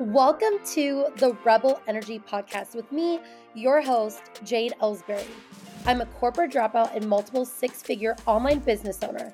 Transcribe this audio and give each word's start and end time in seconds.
Welcome 0.00 0.60
to 0.74 1.06
the 1.16 1.36
Rebel 1.44 1.82
Energy 1.88 2.20
Podcast 2.20 2.76
with 2.76 2.92
me, 2.92 3.18
your 3.54 3.82
host, 3.82 4.20
Jade 4.44 4.74
Ellsbury. 4.80 5.26
I'm 5.86 6.00
a 6.00 6.06
corporate 6.06 6.52
dropout 6.52 6.94
and 6.94 7.08
multiple 7.08 7.44
six 7.44 7.82
figure 7.82 8.14
online 8.24 8.60
business 8.60 9.02
owner. 9.02 9.32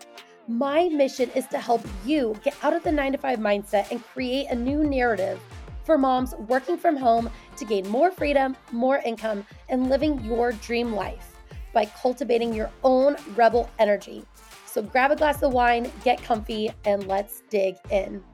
My 0.48 0.88
mission 0.88 1.28
is 1.34 1.46
to 1.48 1.58
help 1.58 1.82
you 2.06 2.34
get 2.42 2.56
out 2.62 2.72
of 2.72 2.82
the 2.82 2.90
nine 2.90 3.12
to 3.12 3.18
five 3.18 3.40
mindset 3.40 3.90
and 3.90 4.02
create 4.02 4.46
a 4.46 4.54
new 4.54 4.84
narrative 4.84 5.38
for 5.84 5.98
moms 5.98 6.34
working 6.48 6.78
from 6.78 6.96
home 6.96 7.28
to 7.58 7.66
gain 7.66 7.86
more 7.90 8.10
freedom, 8.10 8.56
more 8.72 9.02
income, 9.04 9.44
and 9.68 9.90
living 9.90 10.24
your 10.24 10.52
dream 10.52 10.94
life 10.94 11.42
by 11.74 11.84
cultivating 11.84 12.54
your 12.54 12.70
own 12.84 13.16
rebel 13.36 13.68
energy. 13.78 14.24
So 14.64 14.80
grab 14.80 15.10
a 15.10 15.16
glass 15.16 15.42
of 15.42 15.52
wine, 15.52 15.92
get 16.04 16.22
comfy, 16.22 16.70
and 16.86 17.06
let's 17.06 17.42
dig 17.50 17.76
in. 17.90 18.24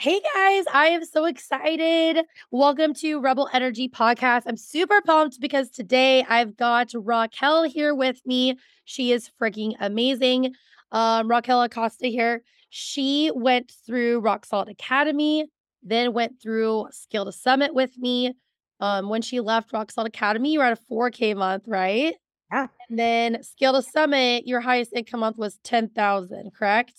Hey 0.00 0.20
guys, 0.20 0.64
I 0.72 0.90
am 0.90 1.04
so 1.04 1.24
excited. 1.24 2.24
Welcome 2.52 2.94
to 2.94 3.18
Rebel 3.18 3.48
Energy 3.52 3.88
Podcast. 3.88 4.42
I'm 4.46 4.56
super 4.56 5.00
pumped 5.00 5.40
because 5.40 5.70
today 5.70 6.24
I've 6.28 6.56
got 6.56 6.92
Raquel 6.94 7.64
here 7.64 7.92
with 7.92 8.20
me. 8.24 8.54
She 8.84 9.10
is 9.10 9.28
freaking 9.42 9.74
amazing. 9.80 10.54
Um, 10.92 11.26
Raquel 11.26 11.64
Acosta 11.64 12.06
here. 12.06 12.44
She 12.70 13.32
went 13.34 13.72
through 13.84 14.20
Rock 14.20 14.46
Solid 14.46 14.68
Academy, 14.68 15.46
then 15.82 16.12
went 16.12 16.40
through 16.40 16.86
Scale 16.92 17.24
to 17.24 17.32
Summit 17.32 17.74
with 17.74 17.98
me. 17.98 18.34
Um, 18.78 19.08
when 19.08 19.20
she 19.20 19.40
left 19.40 19.72
Rock 19.72 19.90
Solid 19.90 20.14
Academy, 20.14 20.52
you 20.52 20.60
were 20.60 20.66
at 20.66 20.78
a 20.78 20.94
4K 20.94 21.34
month, 21.36 21.64
right? 21.66 22.14
Yeah. 22.52 22.68
And 22.88 22.96
then 22.96 23.42
Scale 23.42 23.72
to 23.72 23.82
Summit, 23.82 24.46
your 24.46 24.60
highest 24.60 24.92
income 24.92 25.18
month 25.18 25.38
was 25.38 25.58
10,000, 25.64 26.52
correct? 26.56 26.94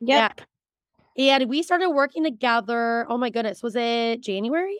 Yep. 0.00 0.32
Yeah. 0.38 0.44
And 1.18 1.48
we 1.48 1.64
started 1.64 1.90
working 1.90 2.22
together. 2.22 3.04
Oh 3.08 3.18
my 3.18 3.28
goodness, 3.28 3.62
was 3.62 3.74
it 3.74 4.20
January? 4.20 4.78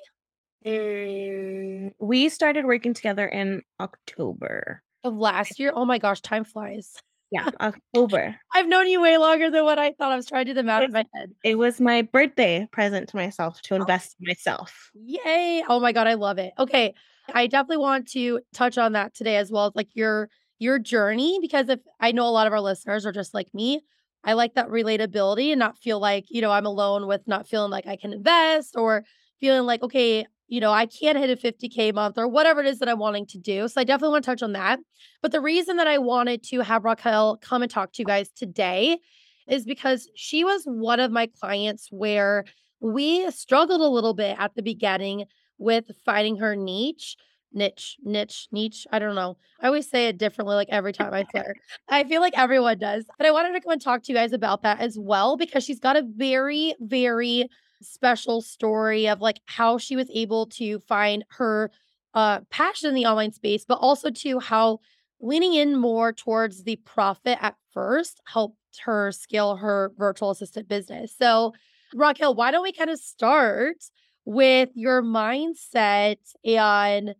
Mm, 0.64 1.92
we 1.98 2.28
started 2.28 2.64
working 2.64 2.94
together 2.94 3.26
in 3.26 3.62
October. 3.80 4.82
Of 5.02 5.16
last 5.16 5.58
year? 5.58 5.72
Oh 5.74 5.84
my 5.84 5.98
gosh, 5.98 6.20
time 6.20 6.44
flies. 6.44 6.94
Yeah, 7.30 7.48
October. 7.60 8.36
I've 8.54 8.68
known 8.68 8.86
you 8.88 9.00
way 9.00 9.18
longer 9.18 9.50
than 9.50 9.64
what 9.64 9.78
I 9.78 9.92
thought. 9.92 10.12
I 10.12 10.16
was 10.16 10.26
trying 10.26 10.46
to 10.46 10.50
do 10.50 10.54
the 10.54 10.62
math 10.62 10.84
in 10.84 10.92
my 10.92 11.04
head. 11.14 11.32
It 11.44 11.56
was 11.56 11.80
my 11.80 12.02
birthday 12.02 12.68
present 12.70 13.08
to 13.10 13.16
myself 13.16 13.60
to 13.62 13.74
invest 13.74 14.16
in 14.20 14.26
myself. 14.28 14.90
Yay. 14.94 15.64
Oh 15.68 15.80
my 15.80 15.92
god, 15.92 16.06
I 16.06 16.14
love 16.14 16.38
it. 16.38 16.52
Okay. 16.58 16.94
I 17.34 17.46
definitely 17.46 17.78
want 17.78 18.08
to 18.12 18.40
touch 18.54 18.78
on 18.78 18.92
that 18.92 19.14
today 19.14 19.36
as 19.36 19.50
well. 19.50 19.72
Like 19.74 19.88
your 19.94 20.30
your 20.58 20.78
journey 20.78 21.38
because 21.40 21.68
if 21.68 21.80
I 22.00 22.12
know 22.12 22.26
a 22.26 22.30
lot 22.30 22.46
of 22.46 22.52
our 22.52 22.60
listeners 22.60 23.06
are 23.06 23.12
just 23.12 23.34
like 23.34 23.52
me, 23.52 23.82
I 24.24 24.32
like 24.34 24.54
that 24.54 24.68
relatability 24.68 25.50
and 25.50 25.58
not 25.58 25.78
feel 25.78 26.00
like, 26.00 26.26
you 26.28 26.40
know, 26.40 26.50
I'm 26.50 26.66
alone 26.66 27.06
with 27.06 27.22
not 27.26 27.48
feeling 27.48 27.70
like 27.70 27.86
I 27.86 27.96
can 27.96 28.12
invest 28.12 28.76
or 28.76 29.04
feeling 29.40 29.64
like 29.64 29.82
okay, 29.82 30.26
you 30.48 30.60
know, 30.60 30.72
I 30.72 30.86
can't 30.86 31.18
hit 31.18 31.30
a 31.30 31.36
50k 31.36 31.94
month 31.94 32.16
or 32.18 32.26
whatever 32.26 32.60
it 32.60 32.66
is 32.66 32.78
that 32.78 32.88
I'm 32.88 32.98
wanting 32.98 33.26
to 33.26 33.38
do. 33.38 33.68
So 33.68 33.80
I 33.80 33.84
definitely 33.84 34.12
want 34.12 34.24
to 34.24 34.30
touch 34.30 34.42
on 34.42 34.52
that. 34.52 34.80
But 35.22 35.32
the 35.32 35.40
reason 35.40 35.76
that 35.76 35.86
I 35.86 35.98
wanted 35.98 36.42
to 36.44 36.60
have 36.60 36.84
Raquel 36.84 37.38
come 37.40 37.62
and 37.62 37.70
talk 37.70 37.92
to 37.92 38.02
you 38.02 38.06
guys 38.06 38.30
today 38.30 38.98
is 39.46 39.64
because 39.64 40.10
she 40.14 40.44
was 40.44 40.62
one 40.64 41.00
of 41.00 41.10
my 41.10 41.28
clients 41.40 41.88
where 41.90 42.44
we 42.80 43.30
struggled 43.30 43.80
a 43.80 43.88
little 43.88 44.14
bit 44.14 44.36
at 44.38 44.54
the 44.54 44.62
beginning 44.62 45.24
with 45.58 45.90
finding 46.04 46.36
her 46.38 46.56
niche. 46.56 47.16
Niche, 47.52 47.96
niche, 48.04 48.48
niche. 48.52 48.86
I 48.92 48.98
don't 48.98 49.14
know. 49.14 49.36
I 49.60 49.66
always 49.66 49.88
say 49.88 50.08
it 50.08 50.18
differently, 50.18 50.54
like 50.54 50.68
every 50.70 50.92
time 50.92 51.14
I 51.14 51.24
swear. 51.30 51.54
I 51.88 52.04
feel 52.04 52.20
like 52.20 52.36
everyone 52.36 52.78
does. 52.78 53.04
But 53.16 53.26
I 53.26 53.30
wanted 53.30 53.52
to 53.52 53.60
come 53.60 53.72
and 53.72 53.80
talk 53.82 54.02
to 54.04 54.12
you 54.12 54.18
guys 54.18 54.32
about 54.32 54.62
that 54.62 54.80
as 54.80 54.98
well 54.98 55.36
because 55.36 55.64
she's 55.64 55.80
got 55.80 55.96
a 55.96 56.02
very, 56.02 56.74
very 56.80 57.48
special 57.80 58.42
story 58.42 59.08
of 59.08 59.20
like 59.20 59.40
how 59.46 59.78
she 59.78 59.96
was 59.96 60.10
able 60.12 60.46
to 60.46 60.80
find 60.80 61.24
her 61.30 61.70
uh 62.14 62.40
passion 62.50 62.88
in 62.88 62.94
the 62.94 63.06
online 63.06 63.32
space, 63.32 63.64
but 63.66 63.76
also 63.76 64.10
to 64.10 64.40
how 64.40 64.80
leaning 65.20 65.54
in 65.54 65.76
more 65.76 66.12
towards 66.12 66.64
the 66.64 66.76
profit 66.76 67.38
at 67.40 67.54
first 67.72 68.20
helped 68.26 68.56
her 68.84 69.10
scale 69.12 69.56
her 69.56 69.92
virtual 69.96 70.30
assistant 70.30 70.68
business. 70.68 71.14
So, 71.16 71.54
Raquel, 71.94 72.34
why 72.34 72.50
don't 72.50 72.62
we 72.62 72.72
kind 72.72 72.90
of 72.90 72.98
start 72.98 73.76
with 74.24 74.68
your 74.74 75.02
mindset 75.02 76.18
and 76.44 77.14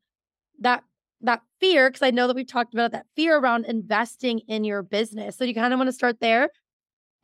that 0.60 0.84
that 1.20 1.42
fear 1.60 1.91
because 1.91 2.02
I 2.02 2.10
know 2.10 2.26
that 2.28 2.36
we've 2.36 2.46
talked 2.46 2.74
about 2.74 2.92
that 2.92 3.06
fear 3.16 3.38
around 3.38 3.66
investing 3.66 4.41
in 4.46 4.64
your 4.64 4.82
business. 4.82 5.36
So, 5.36 5.44
you 5.44 5.54
kind 5.54 5.72
of 5.72 5.78
want 5.78 5.88
to 5.88 5.92
start 5.92 6.20
there? 6.20 6.50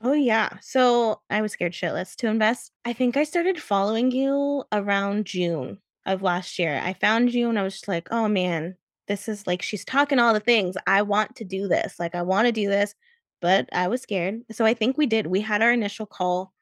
Oh 0.02 0.12
yeah. 0.12 0.58
So 0.60 1.22
I 1.30 1.40
was 1.40 1.52
scared 1.52 1.72
shitless 1.72 2.14
to 2.16 2.26
invest. 2.26 2.72
I 2.84 2.92
think 2.92 3.16
I 3.16 3.24
started 3.24 3.60
following 3.60 4.10
you 4.10 4.64
around 4.72 5.24
June 5.24 5.78
of 6.04 6.22
last 6.22 6.58
year. 6.58 6.80
I 6.84 6.92
found 6.92 7.32
you 7.32 7.48
and 7.48 7.58
I 7.58 7.62
was 7.62 7.74
just 7.74 7.88
like, 7.88 8.08
oh 8.10 8.28
man, 8.28 8.76
this 9.08 9.28
is 9.28 9.46
like 9.46 9.62
she's 9.62 9.84
talking 9.84 10.18
all 10.18 10.34
the 10.34 10.40
things. 10.40 10.76
I 10.86 11.02
want 11.02 11.36
to 11.36 11.44
do 11.44 11.68
this. 11.68 11.94
Like 11.98 12.14
I 12.14 12.22
want 12.22 12.46
to 12.46 12.52
do 12.52 12.68
this, 12.68 12.94
but 13.40 13.68
I 13.72 13.88
was 13.88 14.02
scared. 14.02 14.42
So 14.50 14.66
I 14.66 14.74
think 14.74 14.98
we 14.98 15.06
did. 15.06 15.26
We 15.26 15.40
had 15.40 15.62
our 15.62 15.72
initial 15.72 16.06
call 16.06 16.52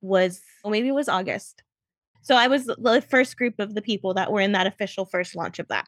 was 0.00 0.40
well, 0.62 0.70
maybe 0.70 0.88
it 0.88 0.94
was 0.94 1.08
August. 1.08 1.62
So 2.22 2.36
I 2.36 2.46
was 2.46 2.66
the 2.66 3.04
first 3.08 3.36
group 3.36 3.54
of 3.58 3.74
the 3.74 3.82
people 3.82 4.14
that 4.14 4.30
were 4.30 4.40
in 4.40 4.52
that 4.52 4.66
official 4.66 5.04
first 5.06 5.34
launch 5.34 5.58
of 5.58 5.68
that. 5.68 5.86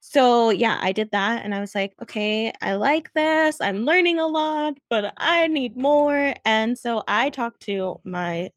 So 0.00 0.50
yeah, 0.50 0.78
I 0.80 0.92
did 0.92 1.10
that 1.10 1.44
and 1.44 1.54
I 1.54 1.60
was 1.60 1.74
like, 1.74 1.94
okay, 2.02 2.52
I 2.62 2.74
like 2.74 3.12
this. 3.14 3.60
I'm 3.60 3.84
learning 3.84 4.18
a 4.18 4.26
lot, 4.26 4.74
but 4.88 5.12
I 5.16 5.46
need 5.48 5.76
more. 5.76 6.34
And 6.44 6.78
so 6.78 7.02
I 7.08 7.30
talked 7.30 7.60
to 7.62 8.00
my 8.04 8.50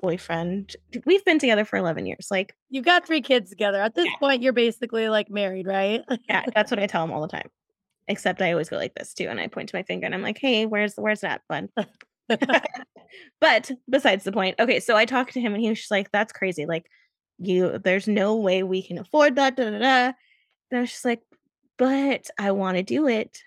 boyfriend. 0.00 0.76
We've 1.04 1.24
been 1.24 1.38
together 1.38 1.64
for 1.64 1.76
11 1.76 2.06
years. 2.06 2.28
Like, 2.30 2.54
You've 2.70 2.84
got 2.84 3.06
three 3.06 3.20
kids 3.22 3.50
together. 3.50 3.80
At 3.80 3.94
this 3.94 4.06
Yeah. 4.06 4.16
point, 4.18 4.42
you're 4.42 4.52
basically 4.52 5.08
like 5.08 5.30
married, 5.30 5.66
right? 5.66 6.02
yeah, 6.28 6.44
that's 6.54 6.70
what 6.70 6.80
I 6.80 6.86
tell 6.86 7.04
him 7.04 7.12
all 7.12 7.22
the 7.22 7.28
time. 7.28 7.50
Except 8.08 8.40
I 8.40 8.52
always 8.52 8.68
go 8.68 8.76
like 8.76 8.94
this 8.94 9.12
too. 9.14 9.26
And 9.28 9.40
I 9.40 9.48
point 9.48 9.70
to 9.70 9.76
my 9.76 9.82
finger 9.82 10.06
and 10.06 10.14
I'm 10.14 10.22
like, 10.22 10.38
hey, 10.38 10.66
where's 10.66 10.94
where's 10.96 11.20
that 11.20 11.42
bud? 11.48 11.68
but 13.40 13.70
besides 13.88 14.24
the 14.24 14.32
point, 14.32 14.56
okay, 14.58 14.80
so 14.80 14.96
I 14.96 15.04
talked 15.04 15.32
to 15.34 15.40
him 15.40 15.54
and 15.54 15.62
he 15.62 15.68
was 15.68 15.78
just 15.78 15.90
like, 15.90 16.10
that's 16.12 16.32
crazy. 16.32 16.66
Like, 16.66 16.86
you 17.38 17.78
there's 17.78 18.08
no 18.08 18.36
way 18.36 18.62
we 18.62 18.82
can 18.82 18.98
afford 18.98 19.36
that. 19.36 19.56
Da, 19.56 19.70
da, 19.70 19.78
da. 19.78 20.12
And 20.70 20.78
I 20.78 20.80
was 20.80 20.90
just 20.90 21.04
like, 21.04 21.22
but 21.78 22.28
I 22.38 22.50
want 22.52 22.76
to 22.76 22.82
do 22.82 23.06
it. 23.06 23.42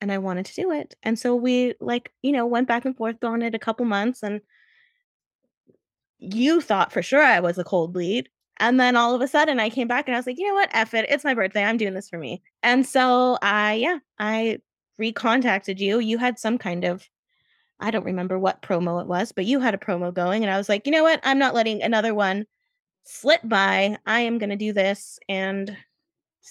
And 0.00 0.10
I 0.10 0.18
wanted 0.18 0.46
to 0.46 0.54
do 0.54 0.72
it. 0.72 0.94
And 1.02 1.18
so 1.18 1.36
we 1.36 1.74
like, 1.80 2.10
you 2.22 2.32
know, 2.32 2.46
went 2.46 2.68
back 2.68 2.84
and 2.84 2.96
forth 2.96 3.22
on 3.22 3.42
it 3.42 3.54
a 3.54 3.58
couple 3.58 3.84
months 3.84 4.22
and 4.22 4.40
you 6.18 6.60
thought 6.60 6.92
for 6.92 7.02
sure 7.02 7.22
I 7.22 7.40
was 7.40 7.58
a 7.58 7.64
cold 7.64 7.92
bleed. 7.92 8.28
And 8.58 8.78
then 8.78 8.96
all 8.96 9.14
of 9.14 9.22
a 9.22 9.28
sudden 9.28 9.58
I 9.58 9.70
came 9.70 9.88
back 9.88 10.06
and 10.06 10.14
I 10.14 10.18
was 10.18 10.26
like, 10.26 10.38
you 10.38 10.46
know 10.46 10.54
what? 10.54 10.70
F 10.72 10.94
it. 10.94 11.06
It's 11.08 11.24
my 11.24 11.34
birthday. 11.34 11.64
I'm 11.64 11.78
doing 11.78 11.94
this 11.94 12.08
for 12.08 12.18
me. 12.18 12.42
And 12.62 12.86
so 12.86 13.38
I, 13.42 13.74
yeah, 13.74 13.98
I 14.18 14.58
recontacted 15.00 15.78
you. 15.78 15.98
You 15.98 16.18
had 16.18 16.38
some 16.38 16.58
kind 16.58 16.84
of, 16.84 17.08
I 17.78 17.90
don't 17.90 18.04
remember 18.04 18.38
what 18.38 18.60
promo 18.60 19.00
it 19.00 19.06
was, 19.06 19.32
but 19.32 19.46
you 19.46 19.60
had 19.60 19.74
a 19.74 19.78
promo 19.78 20.12
going. 20.12 20.42
And 20.44 20.52
I 20.52 20.58
was 20.58 20.68
like, 20.68 20.86
you 20.86 20.92
know 20.92 21.02
what? 21.02 21.20
I'm 21.24 21.38
not 21.38 21.54
letting 21.54 21.82
another 21.82 22.14
one 22.14 22.44
slip 23.04 23.40
by. 23.44 23.96
I 24.06 24.20
am 24.20 24.36
going 24.36 24.50
to 24.50 24.56
do 24.56 24.74
this. 24.74 25.18
And 25.26 25.74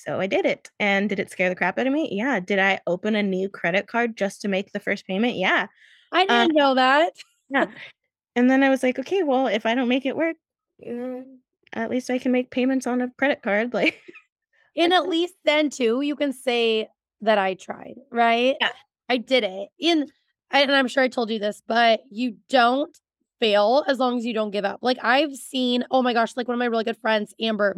so 0.03 0.19
I 0.19 0.27
did 0.27 0.45
it. 0.45 0.69
And 0.79 1.09
did 1.09 1.19
it 1.19 1.29
scare 1.29 1.49
the 1.49 1.55
crap 1.55 1.77
out 1.77 1.87
of 1.87 1.93
me? 1.93 2.09
Yeah. 2.11 2.39
Did 2.39 2.59
I 2.59 2.79
open 2.87 3.15
a 3.15 3.23
new 3.23 3.49
credit 3.49 3.87
card 3.87 4.17
just 4.17 4.41
to 4.41 4.47
make 4.47 4.71
the 4.71 4.79
first 4.79 5.05
payment? 5.05 5.35
Yeah. 5.35 5.67
I 6.11 6.25
didn't 6.25 6.55
know 6.55 6.75
that. 6.75 7.13
Yeah. 7.49 7.67
And 8.35 8.49
then 8.49 8.63
I 8.63 8.69
was 8.69 8.83
like, 8.83 8.99
okay, 8.99 9.23
well, 9.23 9.47
if 9.47 9.65
I 9.65 9.75
don't 9.75 9.87
make 9.87 10.05
it 10.05 10.15
work, 10.15 10.35
mm, 10.85 11.23
at 11.73 11.89
least 11.89 12.09
I 12.09 12.19
can 12.19 12.31
make 12.31 12.51
payments 12.51 12.87
on 12.87 13.01
a 13.01 13.09
credit 13.17 13.41
card. 13.41 13.73
Like, 13.79 13.99
And 14.75 14.93
at 14.93 15.09
least 15.09 15.33
then 15.45 15.69
too, 15.69 16.01
you 16.01 16.15
can 16.15 16.31
say 16.31 16.87
that 17.21 17.37
I 17.37 17.55
tried, 17.55 17.95
right? 18.11 18.55
Yeah. 18.61 18.69
I 19.09 19.17
did 19.17 19.43
it. 19.43 19.69
In 19.79 20.07
and 20.51 20.71
I'm 20.71 20.87
sure 20.87 21.03
I 21.03 21.07
told 21.09 21.29
you 21.29 21.39
this, 21.39 21.61
but 21.67 22.01
you 22.09 22.37
don't 22.49 22.95
fail 23.39 23.83
as 23.87 23.99
long 23.99 24.17
as 24.17 24.25
you 24.25 24.33
don't 24.33 24.51
give 24.51 24.65
up. 24.65 24.79
Like 24.81 24.97
I've 25.01 25.35
seen, 25.35 25.85
oh 25.91 26.01
my 26.01 26.13
gosh, 26.13 26.35
like 26.35 26.47
one 26.47 26.55
of 26.55 26.59
my 26.59 26.65
really 26.65 26.83
good 26.83 26.97
friends, 26.97 27.33
Amber, 27.39 27.75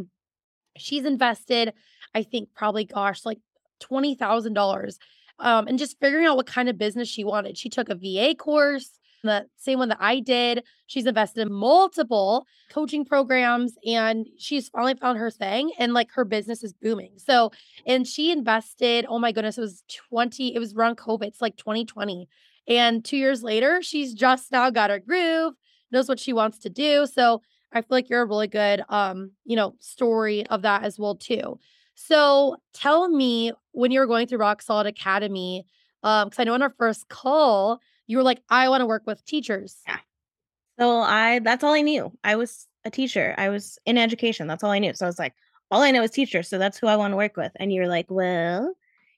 she's 0.78 1.06
invested, 1.06 1.74
I 2.14 2.24
think 2.24 2.50
probably 2.56 2.86
gosh, 2.86 3.26
like 3.26 3.40
twenty 3.80 4.16
thousand 4.16 4.54
dollars. 4.54 5.00
Um, 5.40 5.68
and 5.68 5.80
just 5.80 6.00
figuring 6.00 6.28
out 6.28 6.38
what 6.38 6.46
kind 6.46 6.70
of 6.70 6.78
business 6.78 7.08
she 7.08 7.24
wanted. 7.24 7.58
She 7.58 7.68
took 7.68 7.90
a 7.90 7.96
VA 7.96 8.36
course, 8.38 9.00
the 9.24 9.46
same 9.58 9.80
one 9.80 9.90
that 9.90 9.98
I 10.00 10.20
did. 10.20 10.64
She's 10.88 11.06
invested 11.06 11.42
in 11.42 11.54
multiple 11.54 12.46
coaching 12.72 13.06
programs 13.06 13.76
and 13.86 14.28
she's 14.38 14.70
finally 14.70 14.96
found 14.96 15.18
her 15.18 15.32
thing 15.32 15.72
and 15.78 15.94
like 15.94 16.12
her 16.14 16.26
business 16.26 16.64
is 16.64 16.74
booming. 16.74 17.14
So, 17.18 17.52
and 17.86 18.08
she 18.08 18.32
invested, 18.32 19.06
oh 19.08 19.20
my 19.20 19.32
goodness, 19.32 19.58
it 19.58 19.62
was 19.62 19.84
20, 20.10 20.56
it 20.56 20.60
was 20.60 20.74
around 20.74 20.98
COVID, 20.98 21.28
it's 21.28 21.42
like 21.42 21.58
2020. 21.58 22.28
And 22.68 23.04
two 23.04 23.18
years 23.18 23.44
later, 23.44 23.82
she's 23.82 24.14
just 24.14 24.52
now 24.52 24.70
got 24.70 24.90
her 24.90 25.00
groove, 25.00 25.54
knows 25.92 26.08
what 26.08 26.20
she 26.20 26.34
wants 26.34 26.60
to 26.60 26.70
do. 26.70 27.06
So 27.06 27.42
I 27.72 27.82
feel 27.82 27.88
like 27.90 28.10
you're 28.10 28.22
a 28.22 28.26
really 28.26 28.48
good 28.48 28.84
um, 28.90 29.32
you 29.46 29.56
know, 29.56 29.76
story 29.80 30.46
of 30.48 30.64
that 30.64 30.84
as 30.84 31.00
well 31.00 31.16
too. 31.16 31.60
So 32.08 32.58
tell 32.74 33.10
me 33.10 33.52
when 33.74 33.92
you 33.92 34.00
were 34.00 34.08
going 34.08 34.28
through 34.28 34.40
Rock 34.40 34.62
Solid 34.62 34.88
Academy, 34.88 35.66
um, 36.04 36.30
because 36.30 36.40
I 36.40 36.46
know 36.46 36.56
in 36.56 36.62
our 36.62 36.74
first 36.78 37.10
call, 37.10 37.80
you 38.08 38.18
were 38.18 38.24
like, 38.24 38.42
I 38.50 38.70
want 38.70 38.82
to 38.82 38.88
work 38.88 39.04
with 39.06 39.24
teachers. 39.26 39.78
Yeah. 39.88 40.00
so 40.80 40.98
I, 40.98 41.40
that's 41.40 41.64
all 41.64 41.74
I 41.74 41.82
knew. 41.82 42.12
I 42.24 42.36
was 42.36 42.68
a 42.84 42.90
teacher. 42.90 43.36
I 43.38 43.50
was 43.50 43.78
in 43.86 43.98
education. 43.98 44.48
That's 44.48 44.64
all 44.64 44.72
I 44.72 44.80
knew. 44.80 44.94
So 44.94 45.06
I 45.06 45.10
was 45.10 45.20
like, 45.20 45.34
all 45.70 45.84
I 45.84 45.92
know 45.92 46.02
is 46.02 46.12
teachers. 46.12 46.50
So 46.50 46.58
that's 46.58 46.78
who 46.80 46.88
I 46.88 46.96
want 46.96 47.12
to 47.14 47.18
work 47.18 47.38
with. 47.38 47.52
And 47.58 47.72
you're 47.72 47.88
like, 47.88 48.08
well, 48.10 48.74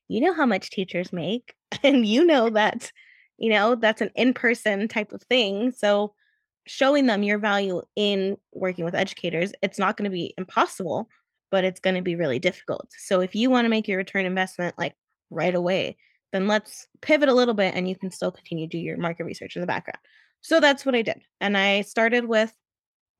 you 0.09 0.19
know 0.19 0.33
how 0.33 0.45
much 0.45 0.69
teachers 0.69 1.13
make. 1.13 1.55
And 1.83 2.05
you 2.05 2.23
know 2.23 2.51
that, 2.51 2.91
you 3.39 3.49
know, 3.49 3.73
that's 3.73 4.01
an 4.01 4.11
in 4.15 4.35
person 4.35 4.87
type 4.87 5.11
of 5.11 5.23
thing. 5.23 5.71
So 5.71 6.13
showing 6.67 7.07
them 7.07 7.23
your 7.23 7.39
value 7.39 7.81
in 7.95 8.37
working 8.51 8.85
with 8.85 8.93
educators, 8.93 9.53
it's 9.63 9.79
not 9.79 9.97
going 9.97 10.09
to 10.09 10.15
be 10.15 10.35
impossible, 10.37 11.09
but 11.53 11.63
it's 11.63 11.79
going 11.79 11.95
to 11.95 12.01
be 12.01 12.15
really 12.15 12.39
difficult. 12.39 12.87
So 12.97 13.21
if 13.21 13.35
you 13.35 13.51
want 13.51 13.65
to 13.65 13.69
make 13.69 13.87
your 13.87 13.99
return 13.99 14.25
investment 14.25 14.73
like 14.75 14.95
right 15.29 15.53
away, 15.53 15.97
then 16.31 16.47
let's 16.47 16.87
pivot 17.01 17.29
a 17.29 17.33
little 17.33 17.53
bit 17.53 17.75
and 17.75 17.87
you 17.87 17.95
can 17.95 18.09
still 18.09 18.31
continue 18.31 18.67
to 18.67 18.71
do 18.71 18.79
your 18.79 18.97
market 18.97 19.25
research 19.25 19.55
in 19.55 19.61
the 19.61 19.67
background. 19.67 19.99
So 20.41 20.59
that's 20.59 20.83
what 20.83 20.95
I 20.95 21.03
did. 21.03 21.21
And 21.39 21.55
I 21.55 21.81
started 21.81 22.25
with 22.25 22.51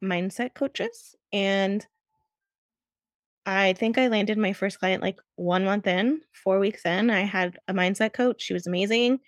mindset 0.04 0.56
coaches 0.56 1.14
and 1.32 1.86
I 3.46 3.74
think 3.74 4.00
I 4.00 4.08
landed 4.08 4.40
my 4.40 4.54
first 4.54 4.80
client 4.80 5.04
like 5.04 5.20
1 5.36 5.64
month 5.64 5.86
in, 5.86 6.22
4 6.44 6.58
weeks 6.58 6.88
in. 6.88 7.12
I 7.12 7.20
had 7.20 7.60
a 7.68 7.74
mindset 7.74 8.14
coach. 8.14 8.42
She 8.42 8.56
was 8.56 8.66
amazing. 8.66 9.20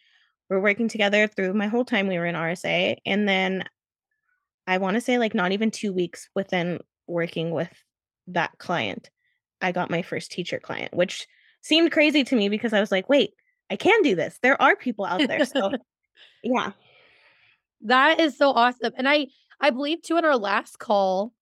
We're 0.49 0.61
working 0.61 0.87
together 0.87 1.27
through 1.27 1.53
my 1.53 1.67
whole 1.67 1.85
time 1.85 2.07
we 2.07 2.17
were 2.17 2.25
in 2.25 2.33
RSA. 2.33 2.97
And 3.05 3.29
then 3.29 3.65
I 4.65 4.79
want 4.79 4.95
to 4.95 5.01
say 5.01 5.19
like 5.19 5.35
not 5.35 5.51
even 5.51 5.69
2 5.69 5.93
weeks 5.93 6.27
within 6.33 6.79
working 7.05 7.51
with 7.51 7.69
that 8.27 8.57
client, 8.57 9.09
I 9.61 9.71
got 9.71 9.89
my 9.89 10.01
first 10.01 10.31
teacher 10.31 10.59
client, 10.59 10.93
which 10.93 11.27
seemed 11.61 11.91
crazy 11.91 12.23
to 12.23 12.35
me 12.35 12.49
because 12.49 12.73
I 12.73 12.79
was 12.79 12.91
like, 12.91 13.09
wait, 13.09 13.31
I 13.69 13.75
can 13.75 14.01
do 14.03 14.15
this. 14.15 14.37
There 14.41 14.61
are 14.61 14.75
people 14.75 15.05
out 15.05 15.27
there. 15.27 15.45
So, 15.45 15.71
yeah. 16.43 16.71
That 17.81 18.19
is 18.19 18.37
so 18.37 18.51
awesome. 18.51 18.93
And 18.95 19.07
I 19.07 19.27
I 19.59 19.69
believe 19.69 20.01
too 20.01 20.17
in 20.17 20.25
our 20.25 20.37
last 20.37 20.79
call, 20.79 21.33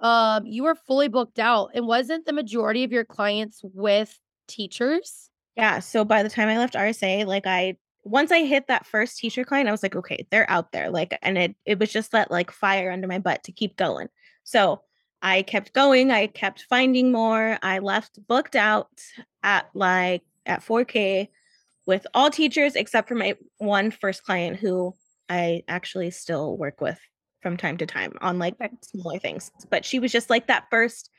um, 0.00 0.46
you 0.46 0.64
were 0.64 0.74
fully 0.74 1.08
booked 1.08 1.38
out. 1.38 1.70
And 1.74 1.86
wasn't 1.86 2.26
the 2.26 2.32
majority 2.32 2.84
of 2.84 2.92
your 2.92 3.04
clients 3.04 3.60
with 3.62 4.18
teachers? 4.46 5.30
Yeah. 5.56 5.80
So 5.80 6.04
by 6.04 6.22
the 6.22 6.28
time 6.28 6.48
I 6.48 6.58
left 6.58 6.74
RSA, 6.74 7.26
like 7.26 7.46
I 7.46 7.76
once 8.04 8.30
I 8.30 8.44
hit 8.44 8.68
that 8.68 8.86
first 8.86 9.18
teacher 9.18 9.44
client, 9.44 9.68
I 9.68 9.72
was 9.72 9.82
like, 9.82 9.96
okay, 9.96 10.26
they're 10.30 10.48
out 10.48 10.70
there. 10.70 10.90
Like, 10.90 11.18
and 11.22 11.36
it 11.36 11.56
it 11.64 11.78
was 11.78 11.92
just 11.92 12.12
that 12.12 12.30
like 12.30 12.50
fire 12.50 12.90
under 12.90 13.08
my 13.08 13.18
butt 13.18 13.44
to 13.44 13.52
keep 13.52 13.76
going. 13.76 14.08
So 14.44 14.82
I 15.22 15.42
kept 15.42 15.72
going. 15.72 16.10
I 16.10 16.26
kept 16.26 16.66
finding 16.68 17.12
more. 17.12 17.58
I 17.62 17.78
left 17.78 18.18
booked 18.26 18.56
out 18.56 18.88
at 19.42 19.68
like 19.74 20.22
at 20.44 20.64
4K 20.64 21.28
with 21.86 22.06
all 22.14 22.30
teachers 22.30 22.76
except 22.76 23.08
for 23.08 23.14
my 23.14 23.36
one 23.58 23.90
first 23.90 24.24
client 24.24 24.58
who 24.58 24.94
I 25.28 25.62
actually 25.68 26.10
still 26.10 26.56
work 26.56 26.80
with 26.80 26.98
from 27.40 27.56
time 27.56 27.76
to 27.78 27.86
time 27.86 28.14
on 28.20 28.38
like 28.38 28.56
smaller 28.82 29.18
things. 29.18 29.50
But 29.70 29.84
she 29.84 29.98
was 29.98 30.12
just 30.12 30.30
like 30.30 30.48
that 30.48 30.66
first 30.70 31.10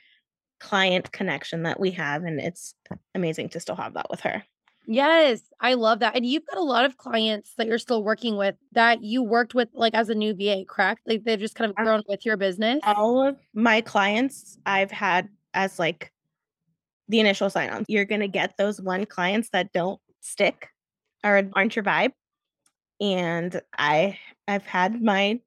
client 0.60 1.10
connection 1.12 1.64
that 1.64 1.80
we 1.80 1.92
have. 1.92 2.24
And 2.24 2.40
it's 2.40 2.74
amazing 3.14 3.50
to 3.50 3.60
still 3.60 3.76
have 3.76 3.94
that 3.94 4.10
with 4.10 4.20
her. 4.20 4.44
Yes, 4.90 5.42
I 5.60 5.74
love 5.74 5.98
that. 5.98 6.16
And 6.16 6.24
you've 6.24 6.46
got 6.46 6.56
a 6.56 6.62
lot 6.62 6.86
of 6.86 6.96
clients 6.96 7.52
that 7.58 7.66
you're 7.66 7.78
still 7.78 8.02
working 8.02 8.38
with 8.38 8.54
that 8.72 9.02
you 9.04 9.22
worked 9.22 9.54
with 9.54 9.68
like 9.74 9.92
as 9.92 10.08
a 10.08 10.14
new 10.14 10.32
VA, 10.32 10.64
correct? 10.66 11.02
Like 11.06 11.24
they've 11.24 11.38
just 11.38 11.54
kind 11.54 11.68
of 11.68 11.76
grown 11.76 12.02
with 12.08 12.24
your 12.24 12.38
business. 12.38 12.80
All 12.84 13.22
of 13.22 13.36
my 13.52 13.82
clients 13.82 14.56
I've 14.64 14.90
had 14.90 15.28
as 15.52 15.78
like 15.78 16.10
the 17.06 17.20
initial 17.20 17.50
sign 17.50 17.68
on. 17.68 17.84
You're 17.86 18.06
going 18.06 18.22
to 18.22 18.28
get 18.28 18.56
those 18.56 18.80
one 18.80 19.04
clients 19.04 19.50
that 19.50 19.74
don't 19.74 20.00
stick 20.22 20.68
or 21.22 21.42
aren't 21.52 21.76
your 21.76 21.84
vibe. 21.84 22.12
And 22.98 23.60
I 23.76 24.18
I've 24.48 24.64
had 24.64 25.02
my 25.02 25.38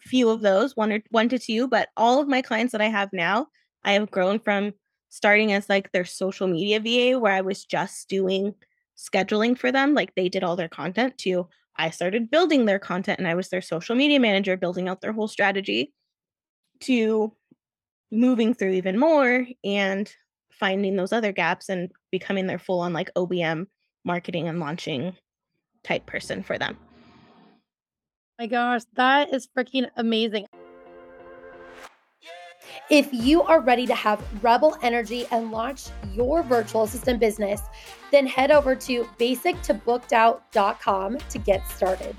few 0.00 0.28
of 0.28 0.42
those, 0.42 0.76
one 0.76 0.92
or 0.92 1.02
one 1.10 1.30
to 1.30 1.38
two, 1.38 1.66
but 1.66 1.88
all 1.96 2.20
of 2.20 2.28
my 2.28 2.42
clients 2.42 2.72
that 2.72 2.82
I 2.82 2.88
have 2.88 3.08
now, 3.14 3.46
I 3.84 3.92
have 3.92 4.10
grown 4.10 4.38
from 4.38 4.74
starting 5.08 5.52
as 5.52 5.68
like 5.68 5.92
their 5.92 6.04
social 6.04 6.46
media 6.46 6.80
VA 6.80 7.18
where 7.18 7.32
I 7.32 7.40
was 7.40 7.64
just 7.64 8.08
doing 8.08 8.54
scheduling 8.96 9.58
for 9.58 9.70
them, 9.70 9.94
like 9.94 10.14
they 10.14 10.28
did 10.28 10.44
all 10.44 10.56
their 10.56 10.68
content 10.68 11.18
to 11.18 11.48
I 11.78 11.90
started 11.90 12.30
building 12.30 12.64
their 12.64 12.78
content 12.78 13.18
and 13.18 13.28
I 13.28 13.34
was 13.34 13.48
their 13.48 13.60
social 13.60 13.94
media 13.96 14.18
manager, 14.18 14.56
building 14.56 14.88
out 14.88 15.00
their 15.00 15.12
whole 15.12 15.28
strategy 15.28 15.92
to 16.80 17.32
moving 18.10 18.54
through 18.54 18.72
even 18.72 18.98
more 18.98 19.46
and 19.64 20.10
finding 20.50 20.96
those 20.96 21.12
other 21.12 21.32
gaps 21.32 21.68
and 21.68 21.90
becoming 22.10 22.46
their 22.46 22.58
full 22.58 22.80
on 22.80 22.92
like 22.92 23.12
OBM 23.14 23.66
marketing 24.04 24.48
and 24.48 24.58
launching 24.58 25.14
type 25.84 26.06
person 26.06 26.42
for 26.42 26.56
them. 26.56 26.78
My 28.38 28.46
gosh, 28.46 28.82
that 28.94 29.32
is 29.32 29.48
freaking 29.56 29.88
amazing. 29.96 30.46
If 32.90 33.12
you 33.12 33.42
are 33.42 33.60
ready 33.60 33.86
to 33.86 33.94
have 33.94 34.22
rebel 34.42 34.76
energy 34.82 35.26
and 35.30 35.50
launch 35.50 35.86
your 36.12 36.42
virtual 36.42 36.84
assistant 36.84 37.20
business, 37.20 37.60
then 38.12 38.26
head 38.26 38.50
over 38.50 38.74
to 38.76 39.04
basictobooked.out.com 39.18 41.18
to 41.18 41.38
get 41.38 41.66
started. 41.68 42.16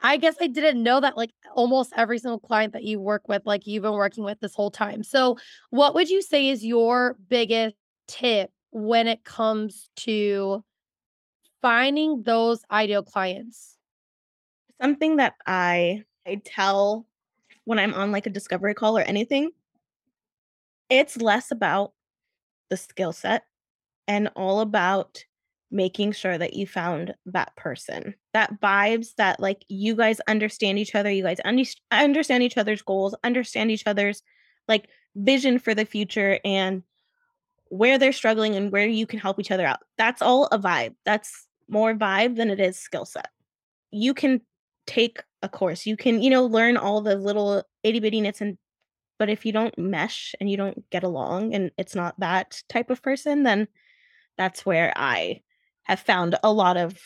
I 0.00 0.16
guess 0.16 0.36
I 0.40 0.46
didn't 0.46 0.82
know 0.82 1.00
that 1.00 1.16
like 1.16 1.30
almost 1.54 1.92
every 1.96 2.18
single 2.18 2.38
client 2.38 2.72
that 2.72 2.84
you 2.84 3.00
work 3.00 3.28
with, 3.28 3.42
like 3.44 3.66
you've 3.66 3.82
been 3.82 3.92
working 3.92 4.24
with 4.24 4.40
this 4.40 4.54
whole 4.54 4.70
time. 4.70 5.02
So, 5.02 5.36
what 5.70 5.94
would 5.94 6.08
you 6.08 6.22
say 6.22 6.48
is 6.48 6.64
your 6.64 7.16
biggest 7.28 7.74
tip 8.06 8.50
when 8.70 9.08
it 9.08 9.24
comes 9.24 9.90
to 9.96 10.64
finding 11.60 12.22
those 12.22 12.62
ideal 12.70 13.02
clients? 13.02 13.76
Something 14.80 15.16
that 15.16 15.34
I 15.46 16.04
I 16.26 16.40
tell 16.44 17.06
when 17.68 17.78
I'm 17.78 17.94
on 17.94 18.12
like 18.12 18.26
a 18.26 18.30
discovery 18.30 18.74
call 18.74 18.96
or 18.96 19.02
anything, 19.02 19.50
it's 20.88 21.16
less 21.16 21.50
about 21.50 21.92
the 22.70 22.76
skill 22.76 23.12
set 23.12 23.44
and 24.06 24.30
all 24.36 24.60
about 24.60 25.24
making 25.70 26.12
sure 26.12 26.38
that 26.38 26.54
you 26.54 26.66
found 26.66 27.14
that 27.26 27.54
person 27.56 28.14
that 28.32 28.58
vibes 28.60 29.14
that 29.16 29.38
like 29.38 29.64
you 29.68 29.94
guys 29.94 30.18
understand 30.26 30.78
each 30.78 30.94
other 30.94 31.10
you 31.10 31.22
guys 31.22 31.36
un- 31.44 31.62
understand 31.90 32.42
each 32.42 32.56
other's 32.56 32.80
goals 32.80 33.14
understand 33.22 33.70
each 33.70 33.86
other's 33.86 34.22
like 34.66 34.88
vision 35.14 35.58
for 35.58 35.74
the 35.74 35.84
future 35.84 36.38
and 36.42 36.82
where 37.68 37.98
they're 37.98 38.12
struggling 38.12 38.54
and 38.54 38.72
where 38.72 38.86
you 38.86 39.06
can 39.06 39.18
help 39.18 39.38
each 39.38 39.50
other 39.50 39.66
out 39.66 39.80
that's 39.98 40.22
all 40.22 40.46
a 40.46 40.58
vibe 40.58 40.94
that's 41.04 41.48
more 41.68 41.94
vibe 41.94 42.36
than 42.36 42.50
it 42.50 42.60
is 42.60 42.78
skill 42.78 43.04
set. 43.04 43.28
You 43.90 44.14
can 44.14 44.40
take 44.86 45.22
a 45.42 45.48
course. 45.48 45.86
You 45.86 45.96
can, 45.96 46.22
you 46.22 46.30
know, 46.30 46.44
learn 46.44 46.76
all 46.76 47.00
the 47.00 47.16
little 47.16 47.62
itty 47.82 48.00
bitty 48.00 48.20
nits 48.20 48.40
and 48.40 48.58
but 49.18 49.28
if 49.28 49.44
you 49.44 49.52
don't 49.52 49.76
mesh 49.76 50.34
and 50.40 50.48
you 50.48 50.56
don't 50.56 50.88
get 50.90 51.02
along 51.02 51.52
and 51.52 51.72
it's 51.76 51.94
not 51.94 52.18
that 52.20 52.62
type 52.68 52.88
of 52.88 53.02
person, 53.02 53.42
then 53.42 53.66
that's 54.36 54.64
where 54.64 54.92
I 54.94 55.40
have 55.82 56.00
found 56.00 56.36
a 56.44 56.52
lot 56.52 56.76
of 56.76 56.96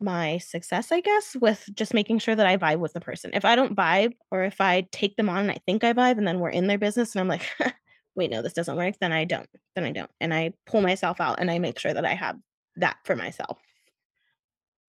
my 0.00 0.38
success, 0.38 0.92
I 0.92 1.00
guess, 1.00 1.36
with 1.40 1.64
just 1.72 1.94
making 1.94 2.18
sure 2.18 2.34
that 2.34 2.46
I 2.46 2.56
vibe 2.56 2.80
with 2.80 2.92
the 2.92 3.00
person. 3.00 3.30
If 3.32 3.44
I 3.44 3.56
don't 3.56 3.76
vibe 3.76 4.14
or 4.30 4.42
if 4.42 4.60
I 4.60 4.86
take 4.92 5.16
them 5.16 5.28
on 5.28 5.38
and 5.38 5.50
I 5.50 5.58
think 5.64 5.84
I 5.84 5.92
vibe 5.92 6.18
and 6.18 6.26
then 6.26 6.40
we're 6.40 6.50
in 6.50 6.66
their 6.66 6.78
business 6.78 7.14
and 7.14 7.20
I'm 7.20 7.28
like, 7.28 7.48
wait, 8.14 8.30
no, 8.30 8.42
this 8.42 8.52
doesn't 8.52 8.76
work, 8.76 8.96
then 9.00 9.12
I 9.12 9.24
don't. 9.24 9.48
Then 9.74 9.84
I 9.84 9.92
don't. 9.92 10.10
And 10.20 10.34
I 10.34 10.52
pull 10.66 10.80
myself 10.80 11.20
out 11.20 11.40
and 11.40 11.50
I 11.50 11.58
make 11.58 11.78
sure 11.78 11.94
that 11.94 12.04
I 12.04 12.14
have 12.14 12.36
that 12.76 12.96
for 13.04 13.16
myself. 13.16 13.58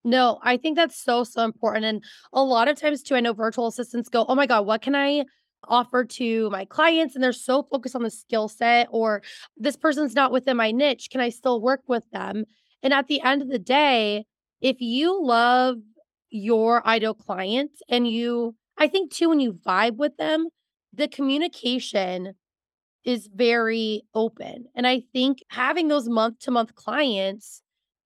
No, 0.08 0.40
I 0.42 0.56
think 0.56 0.78
that's 0.78 0.96
so, 0.98 1.26
so 1.26 1.44
important. 1.44 1.84
And 1.84 2.02
a 2.32 2.42
lot 2.42 2.70
of 2.70 2.80
times, 2.80 3.04
too, 3.04 3.16
I 3.16 3.20
know 3.20 3.34
virtual 3.34 3.68
assistants 3.68 4.08
go, 4.08 4.26
Oh 4.30 4.36
my 4.36 4.46
God, 4.46 4.66
what 4.66 4.82
can 4.82 4.96
I 4.96 5.26
offer 5.68 6.06
to 6.06 6.50
my 6.50 6.64
clients? 6.64 7.14
And 7.14 7.22
they're 7.22 7.34
so 7.34 7.64
focused 7.64 7.94
on 7.94 8.04
the 8.04 8.10
skill 8.10 8.48
set, 8.48 8.88
or 8.90 9.22
this 9.58 9.76
person's 9.76 10.16
not 10.16 10.32
within 10.32 10.56
my 10.56 10.72
niche. 10.72 11.10
Can 11.12 11.20
I 11.20 11.28
still 11.28 11.62
work 11.62 11.82
with 11.90 12.10
them? 12.14 12.46
And 12.82 12.94
at 12.94 13.08
the 13.08 13.20
end 13.20 13.42
of 13.42 13.50
the 13.50 13.60
day, 13.60 14.24
if 14.62 14.78
you 14.80 15.22
love 15.22 15.76
your 16.30 16.88
ideal 16.88 17.14
clients 17.14 17.82
and 17.90 18.08
you, 18.08 18.56
I 18.78 18.88
think 18.88 19.12
too, 19.12 19.28
when 19.28 19.42
you 19.42 19.60
vibe 19.68 19.98
with 19.98 20.16
them, 20.16 20.48
the 20.94 21.10
communication 21.10 22.36
is 23.04 23.28
very 23.28 24.04
open. 24.16 24.68
And 24.74 24.88
I 24.88 25.02
think 25.12 25.40
having 25.50 25.90
those 25.90 26.08
month 26.08 26.40
to 26.40 26.52
month 26.52 26.76
clients 26.76 27.62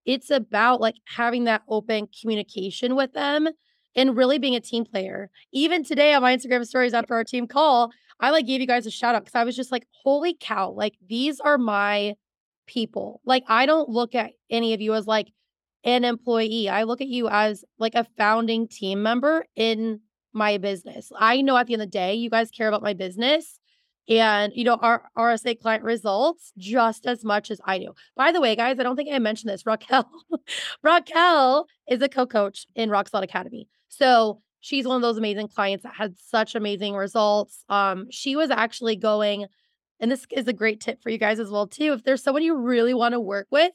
it's 0.05 0.29
about 0.29 0.81
like 0.81 0.95
having 1.05 1.45
that 1.45 1.61
open 1.67 2.07
communication 2.19 2.95
with 2.95 3.13
them 3.13 3.47
and 3.95 4.15
really 4.15 4.39
being 4.39 4.55
a 4.55 4.61
team 4.61 4.85
player. 4.85 5.29
Even 5.51 5.83
today 5.83 6.13
on 6.13 6.21
my 6.21 6.35
Instagram 6.35 6.65
stories 6.65 6.93
after 6.93 7.13
our 7.13 7.23
team 7.23 7.47
call, 7.47 7.91
I 8.19 8.29
like 8.29 8.45
gave 8.45 8.61
you 8.61 8.67
guys 8.67 8.85
a 8.85 8.91
shout 8.91 9.15
out 9.15 9.23
because 9.25 9.35
I 9.35 9.43
was 9.43 9.55
just 9.55 9.71
like, 9.71 9.87
holy 10.03 10.35
cow, 10.39 10.71
like 10.71 10.95
these 11.07 11.39
are 11.39 11.57
my 11.57 12.15
people. 12.67 13.21
Like 13.25 13.43
I 13.47 13.65
don't 13.65 13.89
look 13.89 14.15
at 14.15 14.31
any 14.49 14.73
of 14.73 14.81
you 14.81 14.93
as 14.93 15.07
like 15.07 15.31
an 15.83 16.05
employee. 16.05 16.69
I 16.69 16.83
look 16.83 17.01
at 17.01 17.07
you 17.07 17.27
as 17.27 17.65
like 17.79 17.95
a 17.95 18.05
founding 18.17 18.67
team 18.67 19.03
member 19.03 19.45
in 19.55 19.99
my 20.33 20.57
business. 20.57 21.11
I 21.17 21.41
know 21.41 21.57
at 21.57 21.67
the 21.67 21.73
end 21.73 21.81
of 21.81 21.87
the 21.87 21.91
day, 21.91 22.13
you 22.15 22.29
guys 22.29 22.51
care 22.51 22.67
about 22.67 22.83
my 22.83 22.93
business 22.93 23.59
and 24.09 24.51
you 24.55 24.63
know 24.63 24.75
our 24.75 25.03
RSA 25.17 25.59
client 25.59 25.83
results 25.83 26.51
just 26.57 27.05
as 27.05 27.23
much 27.23 27.51
as 27.51 27.61
I 27.65 27.79
do. 27.79 27.93
By 28.15 28.31
the 28.31 28.41
way, 28.41 28.55
guys, 28.55 28.79
I 28.79 28.83
don't 28.83 28.95
think 28.95 29.09
I 29.11 29.19
mentioned 29.19 29.51
this. 29.51 29.65
Raquel, 29.65 30.09
Raquel 30.83 31.67
is 31.87 32.01
a 32.01 32.09
co-coach 32.09 32.65
in 32.75 32.89
Rock 32.89 33.09
Solid 33.09 33.29
Academy. 33.29 33.67
So 33.89 34.41
she's 34.59 34.87
one 34.87 34.95
of 34.95 35.01
those 35.01 35.17
amazing 35.17 35.49
clients 35.49 35.83
that 35.83 35.95
had 35.95 36.15
such 36.17 36.55
amazing 36.55 36.95
results. 36.95 37.63
Um, 37.69 38.07
she 38.09 38.35
was 38.35 38.49
actually 38.49 38.95
going, 38.95 39.45
and 39.99 40.11
this 40.11 40.25
is 40.31 40.47
a 40.47 40.53
great 40.53 40.79
tip 40.79 41.01
for 41.01 41.09
you 41.09 41.17
guys 41.17 41.39
as 41.39 41.49
well 41.49 41.67
too. 41.67 41.93
If 41.93 42.03
there's 42.03 42.23
someone 42.23 42.43
you 42.43 42.55
really 42.55 42.93
want 42.93 43.13
to 43.13 43.19
work 43.19 43.47
with, 43.51 43.71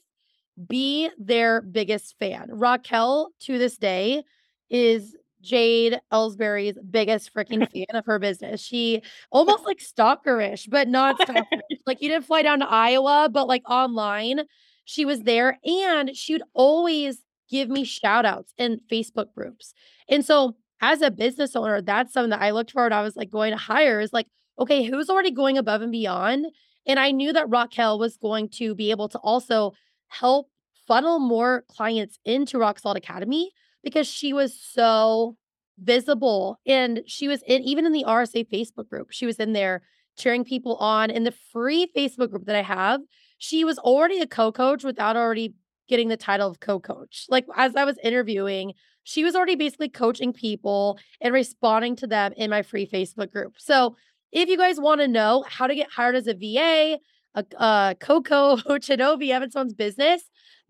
be 0.67 1.09
their 1.17 1.61
biggest 1.61 2.15
fan. 2.17 2.47
Raquel 2.51 3.29
to 3.41 3.57
this 3.57 3.77
day 3.77 4.23
is 4.69 5.15
Jade 5.41 5.99
Ellsbury's 6.11 6.77
biggest 6.89 7.33
freaking 7.33 7.69
fan 7.73 7.95
of 7.95 8.05
her 8.05 8.19
business. 8.19 8.61
She 8.61 9.01
almost 9.31 9.65
like 9.65 9.79
stalkerish, 9.79 10.69
but 10.69 10.87
not 10.87 11.19
stalkerish. 11.19 11.61
like 11.85 12.01
you 12.01 12.09
didn't 12.09 12.25
fly 12.25 12.41
down 12.41 12.59
to 12.59 12.69
Iowa, 12.69 13.29
but 13.31 13.47
like 13.47 13.63
online, 13.69 14.41
she 14.85 15.05
was 15.05 15.21
there 15.21 15.59
and 15.65 16.15
she 16.15 16.33
would 16.33 16.43
always 16.53 17.23
give 17.49 17.69
me 17.69 17.83
shout 17.83 18.25
outs 18.25 18.53
in 18.57 18.81
Facebook 18.91 19.33
groups. 19.33 19.73
And 20.09 20.25
so 20.25 20.55
as 20.81 21.01
a 21.01 21.11
business 21.11 21.55
owner, 21.55 21.81
that's 21.81 22.13
something 22.13 22.29
that 22.31 22.41
I 22.41 22.51
looked 22.51 22.71
for. 22.71 22.85
And 22.85 22.93
I 22.93 23.01
was 23.01 23.15
like 23.15 23.29
going 23.29 23.51
to 23.51 23.57
hire 23.57 23.99
is 23.99 24.13
like, 24.13 24.27
okay, 24.59 24.83
who's 24.83 25.09
already 25.09 25.31
going 25.31 25.57
above 25.57 25.81
and 25.81 25.91
beyond? 25.91 26.47
And 26.85 26.99
I 26.99 27.11
knew 27.11 27.33
that 27.33 27.49
Raquel 27.49 27.99
was 27.99 28.17
going 28.17 28.49
to 28.49 28.75
be 28.75 28.91
able 28.91 29.09
to 29.09 29.17
also 29.19 29.73
help 30.07 30.49
funnel 30.87 31.19
more 31.19 31.63
clients 31.67 32.17
into 32.23 32.57
Rock 32.57 32.79
Solid 32.79 32.97
Academy 32.97 33.51
because 33.87 34.05
she 34.05 34.33
was 34.33 34.59
so 34.59 35.37
visible 35.79 36.59
and 36.65 37.03
she 37.07 37.29
was 37.29 37.41
in 37.47 37.63
even 37.63 37.85
in 37.85 37.93
the 37.93 38.03
RSA 38.05 38.49
Facebook 38.49 38.89
group. 38.89 39.07
She 39.11 39.25
was 39.25 39.37
in 39.37 39.53
there 39.53 39.81
cheering 40.17 40.43
people 40.43 40.75
on 40.75 41.09
in 41.09 41.23
the 41.23 41.33
free 41.53 41.87
Facebook 41.95 42.31
group 42.31 42.47
that 42.47 42.55
I 42.57 42.63
have. 42.63 42.99
She 43.37 43.63
was 43.63 43.79
already 43.79 44.19
a 44.19 44.27
co-coach 44.27 44.83
without 44.83 45.15
already 45.15 45.53
getting 45.87 46.09
the 46.09 46.17
title 46.17 46.49
of 46.49 46.59
co-coach. 46.59 47.27
Like 47.29 47.45
as 47.55 47.77
I 47.77 47.85
was 47.85 47.97
interviewing, 48.03 48.73
she 49.03 49.23
was 49.23 49.37
already 49.37 49.55
basically 49.55 49.87
coaching 49.87 50.33
people 50.33 50.99
and 51.21 51.33
responding 51.33 51.95
to 51.97 52.07
them 52.07 52.33
in 52.35 52.49
my 52.49 52.63
free 52.63 52.85
Facebook 52.85 53.31
group. 53.31 53.53
So 53.57 53.95
if 54.33 54.49
you 54.49 54.57
guys 54.57 54.81
want 54.81 54.99
to 54.99 55.07
know 55.07 55.45
how 55.47 55.67
to 55.67 55.75
get 55.75 55.89
hired 55.89 56.15
as 56.17 56.27
a 56.27 56.33
VA, 56.33 56.99
a, 57.33 57.45
a 57.55 57.95
co-coach, 58.01 58.89
and 58.89 59.01
OB 59.01 59.21
in 59.21 59.51
someone's 59.51 59.75
business, 59.75 60.23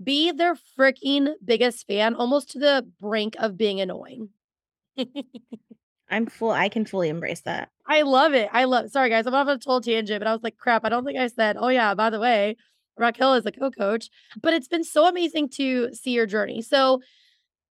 be 0.03 0.31
their 0.31 0.55
freaking 0.77 1.33
biggest 1.43 1.87
fan, 1.87 2.15
almost 2.15 2.51
to 2.51 2.59
the 2.59 2.87
brink 2.99 3.35
of 3.39 3.57
being 3.57 3.81
annoying. 3.81 4.29
I'm 6.09 6.25
full. 6.27 6.51
I 6.51 6.69
can 6.69 6.85
fully 6.85 7.09
embrace 7.09 7.41
that. 7.41 7.69
I 7.87 8.03
love 8.03 8.33
it. 8.33 8.49
I 8.53 8.63
love. 8.63 8.89
Sorry, 8.91 9.09
guys, 9.09 9.25
I'm 9.25 9.33
off 9.33 9.47
on 9.47 9.55
a 9.55 9.59
total 9.59 9.81
tangent, 9.81 10.19
but 10.19 10.27
I 10.27 10.33
was 10.33 10.43
like, 10.43 10.57
crap. 10.57 10.85
I 10.85 10.89
don't 10.89 11.05
think 11.05 11.19
I 11.19 11.27
said. 11.27 11.57
Oh 11.59 11.67
yeah, 11.67 11.93
by 11.95 12.09
the 12.09 12.19
way, 12.19 12.55
Raquel 12.97 13.35
is 13.35 13.45
a 13.45 13.51
co-coach. 13.51 14.09
But 14.41 14.53
it's 14.53 14.67
been 14.67 14.83
so 14.83 15.07
amazing 15.07 15.49
to 15.51 15.93
see 15.93 16.11
your 16.11 16.25
journey. 16.25 16.61
So 16.61 17.01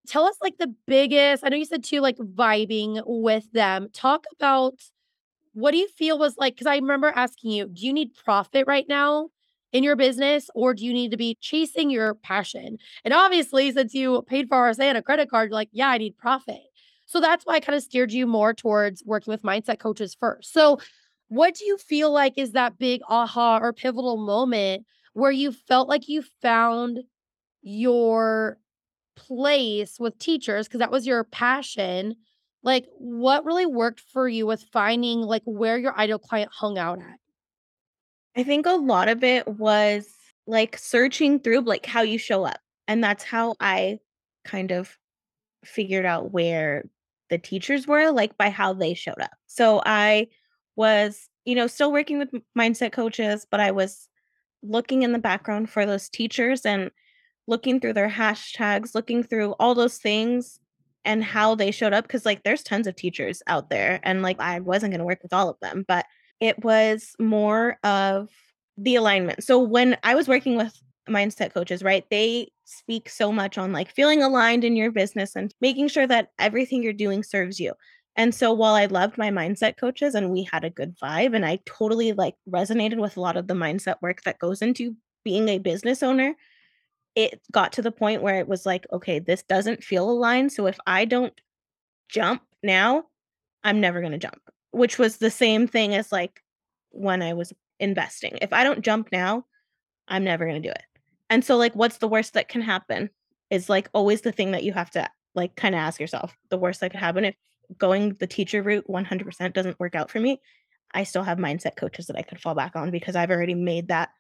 tell 0.07 0.25
us 0.25 0.37
like 0.43 0.59
the 0.59 0.75
biggest. 0.87 1.45
I 1.45 1.49
know 1.49 1.57
you 1.57 1.65
said 1.65 1.85
too, 1.85 2.01
like 2.01 2.17
vibing 2.17 3.03
with 3.07 3.51
them. 3.53 3.89
Talk 3.93 4.27
about 4.35 4.75
what 5.55 5.71
do 5.71 5.79
you 5.79 5.89
feel 5.89 6.19
was 6.19 6.37
like? 6.37 6.55
Because 6.55 6.67
I 6.67 6.77
remember 6.77 7.13
asking 7.15 7.53
you, 7.53 7.69
do 7.69 7.87
you 7.87 7.93
need 7.93 8.15
profit 8.15 8.67
right 8.67 8.87
now? 8.89 9.31
In 9.77 9.85
your 9.85 9.95
business 9.95 10.49
or 10.55 10.73
do 10.73 10.87
you 10.87 10.93
need 10.95 11.11
to 11.11 11.19
be 11.19 11.37
chasing 11.43 11.91
your 11.91 12.15
passion? 12.15 12.79
And 13.05 13.13
obviously, 13.13 13.71
since 13.73 13.93
you 13.93 14.23
paid 14.23 14.49
for 14.49 14.57
RSA 14.57 14.85
and 14.85 14.97
a 14.97 15.03
credit 15.03 15.29
card, 15.29 15.51
you're 15.51 15.55
like, 15.55 15.69
yeah, 15.71 15.89
I 15.89 15.99
need 15.99 16.17
profit. 16.17 16.63
So 17.05 17.21
that's 17.21 17.45
why 17.45 17.57
I 17.57 17.61
kind 17.61 17.77
of 17.77 17.83
steered 17.83 18.11
you 18.11 18.27
more 18.27 18.55
towards 18.55 19.05
working 19.05 19.31
with 19.31 19.43
mindset 19.43 19.79
coaches 19.79 20.17
first. 20.19 20.51
So, 20.55 20.79
what 21.29 21.57
do 21.57 21.67
you 21.67 21.77
feel 21.77 22.11
like 22.11 22.39
is 22.39 22.53
that 22.53 22.79
big 22.79 23.03
aha 23.07 23.59
or 23.59 23.73
pivotal 23.73 24.17
moment 24.17 24.87
where 25.13 25.33
you 25.33 25.53
felt 25.53 25.89
like 25.89 26.09
you 26.09 26.23
found 26.41 27.01
your 27.61 28.59
place 29.15 29.99
with 29.99 30.19
teachers 30.19 30.69
because 30.69 30.79
that 30.79 30.91
was 30.91 31.07
your 31.07 31.25
passion? 31.25 32.17
Like, 32.63 32.87
what 32.97 33.45
really 33.45 33.67
worked 33.67 34.01
for 34.01 34.27
you 34.27 34.47
with 34.47 34.65
finding 34.73 35.21
like 35.21 35.43
where 35.45 35.77
your 35.77 35.99
ideal 35.99 36.19
client 36.19 36.51
hung 36.51 36.79
out 36.79 36.99
at? 36.99 37.19
I 38.37 38.43
think 38.43 38.67
a 38.67 38.73
lot 38.73 39.09
of 39.09 39.25
it 39.25 39.49
was 39.49 40.13
like 40.47 40.77
searching 40.79 41.41
through 41.41 41.61
like 41.61 41.87
how 41.87 42.03
you 42.03 42.19
show 42.19 42.45
up. 42.45 42.61
And 42.87 43.03
that's 43.03 43.25
how 43.25 43.55
I 43.61 43.99
kind 44.45 44.71
of 44.71 44.97
figured 45.65 46.05
out 46.05 46.33
where 46.33 46.85
the 47.31 47.39
teachers 47.39 47.87
were, 47.87 48.11
like 48.13 48.37
by 48.37 48.51
how 48.51 48.73
they 48.73 48.95
showed 48.95 49.21
up. 49.21 49.33
So 49.47 49.83
I 49.85 50.29
was, 50.77 51.29
you 51.45 51.55
know, 51.55 51.67
still 51.67 51.91
working 51.91 52.19
with 52.19 52.31
mindset 52.57 52.93
coaches, 52.93 53.47
but 53.51 53.59
I 53.59 53.71
was 53.71 54.09
looking 54.63 55.03
in 55.03 55.13
the 55.13 55.19
background 55.19 55.71
for 55.71 55.87
those 55.87 56.09
teachers 56.09 56.65
and 56.67 56.91
looking 57.49 57.81
through 57.81 57.95
their 57.95 58.11
hashtags, 58.11 58.95
looking 58.95 59.23
through 59.23 59.53
all 59.59 59.75
those 59.75 59.99
things 59.99 60.61
and 61.05 61.25
how 61.25 61.55
they 61.55 61.71
showed 61.71 61.93
up. 61.93 62.07
Cause 62.09 62.27
like 62.27 62.43
there's 62.43 62.63
tons 62.63 62.87
of 62.87 62.97
teachers 62.97 63.43
out 63.47 63.71
there 63.71 63.99
and 64.03 64.23
like 64.23 64.39
I 64.41 64.61
wasn't 64.61 64.93
going 64.93 64.99
to 65.01 65.05
work 65.05 65.23
with 65.23 65.33
all 65.33 65.49
of 65.49 65.59
them, 65.61 65.85
but 65.89 66.05
it 66.41 66.63
was 66.65 67.15
more 67.19 67.79
of 67.83 68.29
the 68.77 68.97
alignment. 68.97 69.43
So 69.43 69.59
when 69.59 69.97
I 70.03 70.15
was 70.15 70.29
working 70.29 70.57
with 70.57 70.79
mindset 71.09 71.55
coaches, 71.55 71.83
right, 71.83 72.05
they 72.11 72.51
speak 72.65 73.09
so 73.09 73.33
much 73.33 73.59
on 73.59 73.73
like 73.73 73.91
feeling 73.91 74.23
aligned 74.23 74.65
in 74.65 74.77
your 74.77 74.91
business 74.91 75.37
and 75.37 75.55
making 75.61 75.89
sure 75.89 76.07
that 76.07 76.31
everything 76.39 76.83
you're 76.83 76.93
doing 76.93 77.23
serves 77.23 77.59
you. 77.59 77.73
And 78.17 78.35
so 78.35 78.53
while 78.53 78.75
I 78.75 78.87
loved 78.87 79.19
my 79.19 79.31
mindset 79.31 79.77
coaches 79.77 80.15
and 80.15 80.31
we 80.31 80.49
had 80.51 80.65
a 80.65 80.71
good 80.71 80.97
vibe 80.99 81.35
and 81.35 81.45
I 81.45 81.61
totally 81.67 82.13
like 82.13 82.35
resonated 82.49 82.99
with 82.99 83.17
a 83.17 83.21
lot 83.21 83.37
of 83.37 83.47
the 83.47 83.55
mindset 83.55 83.97
work 84.01 84.23
that 84.23 84.39
goes 84.39 84.63
into 84.63 84.97
being 85.23 85.49
a 85.49 85.59
business 85.59 86.03
owner, 86.03 86.35
it 87.15 87.41
got 87.53 87.73
to 87.75 87.83
the 87.83 87.93
point 87.93 88.23
where 88.23 88.39
it 88.39 88.49
was 88.49 88.67
like, 88.67 88.87
okay, 88.93 89.19
this 89.19 89.43
doesn't 89.43 89.85
feel 89.85 90.11
aligned. 90.11 90.53
So 90.53 90.67
if 90.67 90.79
I 90.87 91.05
don't 91.05 91.39
jump 92.09 92.43
now, 92.63 93.05
I'm 93.65 93.81
never 93.81 94.01
going 94.01 94.13
to 94.13 94.19
jump 94.19 94.41
which 94.77 94.99
was 94.99 95.17
the 95.17 95.31
same 95.31 95.67
thing 95.67 95.95
as 95.95 96.13
like 96.13 96.43
when 96.91 97.23
I 97.23 97.33
was 97.33 97.51
investing. 97.81 98.39
If 98.43 98.53
I 98.53 98.63
don't 98.63 98.85
jump 98.85 99.09
now, 99.11 99.47
I'm 100.07 100.23
never 100.23 100.45
going 100.45 100.61
to 100.63 100.69
do 100.69 100.73
it. 100.73 100.83
And 101.31 101.43
so 101.43 101.57
like 101.57 101.75
what's 101.75 101.97
the 101.97 102.09
worst 102.09 102.35
that 102.35 102.49
can 102.49 102.61
happen 102.61 103.09
is 103.49 103.71
like 103.71 103.89
always 103.95 104.21
the 104.21 104.33
thing 104.33 104.53
that 104.53 104.65
you 104.65 104.75
have 104.75 104.91
to 104.91 105.09
like 105.35 105.57
kind 105.57 105.75
of 105.75 105.79
ask 105.79 105.99
yourself. 105.99 106.37
The 106.51 106.59
worst 106.59 106.81
that 106.81 106.91
could 106.91 107.01
happen 107.01 107.25
if 107.25 107.35
going 107.79 108.17
the 108.21 108.27
teacher 108.27 108.63
route 108.63 108.87
100% 108.87 109.53
doesn't 109.55 109.81
work 109.81 109.95
out 109.95 110.11
for 110.11 110.21
me, 110.21 110.43
I 110.93 111.05
still 111.05 111.23
have 111.23 111.39
mindset 111.39 111.77
coaches 111.77 112.07
that 112.07 112.17
I 112.17 112.23
could 112.23 112.41
fall 112.41 112.55
back 112.55 112.77
on 112.77 112.91
because 112.91 113.17
I've 113.17 113.31
already 113.31 113.55
made 113.55 113.89
that 113.89 114.11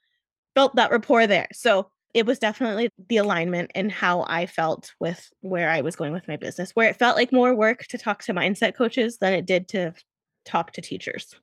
built 0.54 0.74
that 0.76 0.90
rapport 0.90 1.26
there. 1.26 1.48
So 1.52 1.90
it 2.14 2.24
was 2.24 2.38
definitely 2.38 2.88
the 3.10 3.18
alignment 3.18 3.72
and 3.74 3.92
how 3.92 4.24
I 4.26 4.46
felt 4.46 4.94
with 5.00 5.30
where 5.42 5.68
I 5.68 5.82
was 5.82 5.96
going 5.96 6.14
with 6.14 6.26
my 6.26 6.36
business, 6.36 6.70
where 6.70 6.88
it 6.88 6.96
felt 6.96 7.16
like 7.16 7.30
more 7.30 7.54
work 7.54 7.86
to 7.88 7.98
talk 7.98 8.22
to 8.24 8.32
mindset 8.32 8.74
coaches 8.74 9.18
than 9.18 9.34
it 9.34 9.44
did 9.44 9.68
to 9.68 9.92
talk 10.46 10.72
to 10.72 10.80
teachers. 10.80 11.34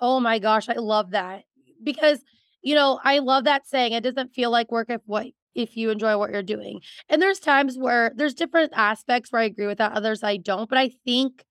Oh 0.00 0.20
my 0.20 0.38
gosh, 0.38 0.68
I 0.68 0.74
love 0.74 1.12
that. 1.12 1.44
Because, 1.82 2.20
you 2.62 2.74
know, 2.74 3.00
I 3.02 3.20
love 3.20 3.44
that 3.44 3.66
saying 3.66 3.92
it 3.92 4.02
doesn't 4.02 4.34
feel 4.34 4.50
like 4.50 4.70
work 4.70 4.90
if 4.90 5.00
what 5.06 5.28
if 5.54 5.76
you 5.76 5.90
enjoy 5.90 6.16
what 6.16 6.30
you're 6.30 6.42
doing. 6.42 6.80
And 7.08 7.20
there's 7.20 7.40
times 7.40 7.76
where 7.76 8.12
there's 8.14 8.34
different 8.34 8.72
aspects 8.76 9.32
where 9.32 9.42
I 9.42 9.46
agree 9.46 9.66
with 9.66 9.78
that, 9.78 9.92
others 9.92 10.22
I 10.22 10.36
don't, 10.36 10.68
but 10.68 10.78
I 10.78 10.90
think 11.04 11.44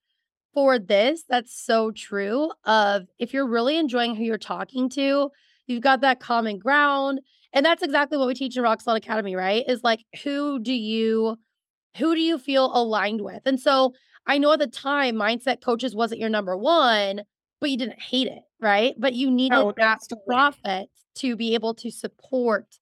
for 0.53 0.79
this 0.79 1.23
that's 1.27 1.53
so 1.53 1.91
true 1.91 2.51
of 2.63 3.03
if 3.19 3.33
you're 3.33 3.47
really 3.47 3.77
enjoying 3.77 4.15
who 4.15 4.23
you're 4.23 4.37
talking 4.37 4.89
to, 4.89 5.29
you've 5.67 5.83
got 5.83 6.01
that 6.01 6.19
common 6.19 6.57
ground. 6.57 7.19
And 7.53 7.65
that's 7.65 7.83
exactly 7.83 8.17
what 8.17 8.27
we 8.27 8.33
teach 8.33 8.55
in 8.55 8.63
Rock 8.63 8.81
Solid 8.81 9.03
Academy, 9.03 9.35
right? 9.35 9.63
Is 9.67 9.83
like 9.83 10.03
who 10.23 10.59
do 10.59 10.73
you 10.73 11.37
who 11.97 12.15
do 12.15 12.21
you 12.21 12.37
feel 12.37 12.71
aligned 12.73 13.21
with? 13.21 13.41
And 13.45 13.59
so 13.59 13.93
I 14.27 14.37
know 14.37 14.51
at 14.51 14.59
the 14.59 14.67
time 14.67 15.15
mindset 15.15 15.61
coaches 15.61 15.95
wasn't 15.95 16.19
your 16.19 16.29
number 16.29 16.55
one, 16.55 17.21
but 17.59 17.71
you 17.71 17.77
didn't 17.77 18.01
hate 18.01 18.27
it, 18.27 18.43
right? 18.59 18.93
But 18.97 19.13
you 19.13 19.31
needed 19.31 19.57
oh, 19.57 19.73
that 19.77 20.01
profit 20.27 20.89
to 21.15 21.35
be 21.35 21.53
able 21.53 21.73
to 21.75 21.89
support 21.89 22.77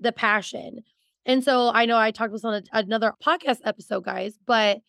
the 0.00 0.10
passion. 0.10 0.80
And 1.26 1.44
so 1.44 1.70
I 1.72 1.84
know 1.84 1.98
I 1.98 2.10
talked 2.10 2.32
this 2.32 2.44
on 2.44 2.54
a, 2.54 2.62
another 2.72 3.12
podcast 3.24 3.58
episode, 3.64 4.04
guys, 4.04 4.38
but 4.46 4.80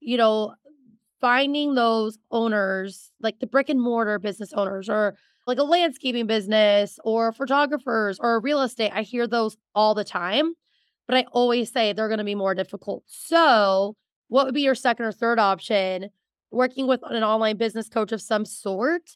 you 0.00 0.16
know, 0.16 0.54
finding 1.20 1.74
those 1.74 2.18
owners, 2.32 3.12
like 3.20 3.38
the 3.38 3.46
brick 3.46 3.68
and 3.68 3.80
mortar 3.80 4.18
business 4.18 4.52
owners, 4.52 4.88
or 4.88 5.16
like 5.46 5.58
a 5.58 5.62
landscaping 5.62 6.26
business, 6.26 6.98
or 7.04 7.32
photographers, 7.32 8.18
or 8.20 8.40
real 8.40 8.62
estate, 8.62 8.90
I 8.92 9.02
hear 9.02 9.26
those 9.28 9.56
all 9.74 9.94
the 9.94 10.04
time. 10.04 10.54
But 11.06 11.16
I 11.16 11.26
always 11.32 11.70
say 11.70 11.92
they're 11.92 12.08
going 12.08 12.18
to 12.18 12.24
be 12.24 12.34
more 12.34 12.54
difficult. 12.54 13.04
So 13.06 13.96
what 14.32 14.46
would 14.46 14.54
be 14.54 14.62
your 14.62 14.74
second 14.74 15.04
or 15.04 15.12
third 15.12 15.38
option? 15.38 16.08
Working 16.50 16.86
with 16.86 17.00
an 17.04 17.22
online 17.22 17.58
business 17.58 17.90
coach 17.90 18.12
of 18.12 18.22
some 18.22 18.46
sort. 18.46 19.10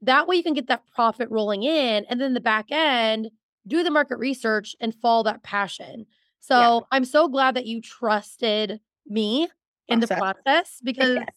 That 0.00 0.26
way 0.26 0.36
you 0.36 0.42
can 0.42 0.54
get 0.54 0.68
that 0.68 0.86
profit 0.94 1.30
rolling 1.30 1.62
in. 1.62 2.06
And 2.08 2.18
then 2.18 2.32
the 2.32 2.40
back 2.40 2.66
end, 2.70 3.30
do 3.66 3.82
the 3.82 3.90
market 3.90 4.16
research 4.16 4.74
and 4.80 4.94
follow 4.94 5.22
that 5.24 5.42
passion. 5.42 6.06
So 6.40 6.58
yeah. 6.58 6.80
I'm 6.92 7.04
so 7.04 7.28
glad 7.28 7.56
that 7.56 7.66
you 7.66 7.82
trusted 7.82 8.80
me 9.06 9.48
in 9.86 10.02
awesome. 10.02 10.08
the 10.08 10.14
process 10.16 10.78
because 10.82 11.16
yes. 11.16 11.28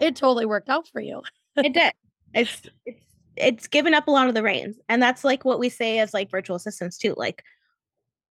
it 0.00 0.16
totally 0.16 0.44
worked 0.44 0.68
out 0.68 0.86
for 0.86 1.00
you. 1.00 1.22
it 1.56 1.72
did. 1.72 1.92
It's 2.34 2.62
it's 2.86 3.00
it's 3.36 3.66
given 3.66 3.94
up 3.94 4.08
a 4.08 4.10
lot 4.10 4.28
of 4.28 4.34
the 4.34 4.42
reins. 4.42 4.76
And 4.90 5.02
that's 5.02 5.24
like 5.24 5.44
what 5.44 5.58
we 5.58 5.70
say 5.70 6.00
as 6.00 6.12
like 6.12 6.30
virtual 6.30 6.56
assistants 6.56 6.98
too. 6.98 7.14
Like 7.16 7.42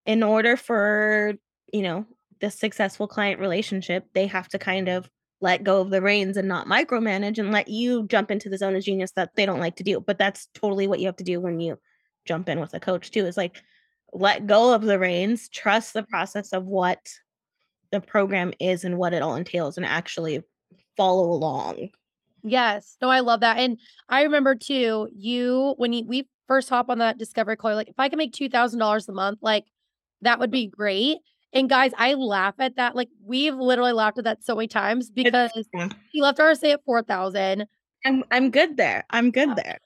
in 0.07 0.23
order 0.23 0.57
for, 0.57 1.35
you 1.71 1.83
know, 1.83 2.05
the 2.41 2.51
successful 2.51 3.07
client 3.07 3.39
relationship, 3.39 4.05
they 4.13 4.27
have 4.27 4.47
to 4.49 4.59
kind 4.59 4.87
of 4.87 5.09
let 5.41 5.63
go 5.63 5.81
of 5.81 5.89
the 5.89 6.01
reins 6.01 6.37
and 6.37 6.47
not 6.47 6.67
micromanage 6.67 7.37
and 7.37 7.51
let 7.51 7.67
you 7.67 8.05
jump 8.07 8.29
into 8.29 8.49
the 8.49 8.57
zone 8.57 8.75
of 8.75 8.83
genius 8.83 9.11
that 9.15 9.31
they 9.35 9.45
don't 9.45 9.59
like 9.59 9.77
to 9.77 9.83
do. 9.83 9.99
But 9.99 10.17
that's 10.17 10.47
totally 10.53 10.87
what 10.87 10.99
you 10.99 11.05
have 11.05 11.15
to 11.17 11.23
do 11.23 11.39
when 11.39 11.59
you 11.59 11.79
jump 12.25 12.49
in 12.49 12.59
with 12.59 12.73
a 12.73 12.79
coach 12.79 13.11
too. 13.11 13.25
Is 13.25 13.37
like 13.37 13.61
let 14.13 14.47
go 14.47 14.73
of 14.73 14.81
the 14.81 14.99
reins, 14.99 15.49
trust 15.49 15.93
the 15.93 16.03
process 16.03 16.51
of 16.51 16.65
what 16.65 16.99
the 17.91 18.01
program 18.01 18.53
is 18.59 18.83
and 18.83 18.97
what 18.97 19.13
it 19.13 19.21
all 19.21 19.35
entails 19.35 19.77
and 19.77 19.85
actually 19.85 20.41
follow 20.97 21.31
along. 21.31 21.89
Yes. 22.43 22.97
No, 23.01 23.09
I 23.09 23.21
love 23.21 23.41
that. 23.41 23.57
And 23.57 23.79
I 24.07 24.23
remember 24.23 24.55
too, 24.55 25.09
you 25.13 25.73
when 25.77 25.93
you, 25.93 26.05
we 26.05 26.27
first 26.47 26.69
hop 26.69 26.89
on 26.89 26.99
that 26.99 27.17
discovery 27.17 27.55
call, 27.55 27.75
like 27.75 27.89
if 27.89 27.99
I 27.99 28.09
can 28.09 28.17
make 28.17 28.33
two 28.33 28.49
thousand 28.49 28.79
dollars 28.79 29.07
a 29.07 29.13
month, 29.13 29.39
like 29.41 29.65
that 30.21 30.39
would 30.39 30.51
be 30.51 30.67
great. 30.67 31.17
And 31.53 31.69
guys, 31.69 31.91
I 31.97 32.13
laugh 32.13 32.55
at 32.59 32.75
that. 32.75 32.95
Like 32.95 33.09
we've 33.25 33.55
literally 33.55 33.91
laughed 33.93 34.17
at 34.19 34.23
that 34.25 34.43
so 34.43 34.55
many 34.55 34.67
times 34.67 35.09
because 35.09 35.51
he 36.11 36.21
left 36.21 36.37
RSA 36.37 36.73
at 36.73 36.85
four 36.85 37.01
thousand. 37.01 37.65
I'm 38.05 38.23
I'm 38.31 38.51
good 38.51 38.77
there. 38.77 39.03
I'm 39.09 39.31
good 39.31 39.49
Yeah. 39.49 39.55
there. 39.63 39.79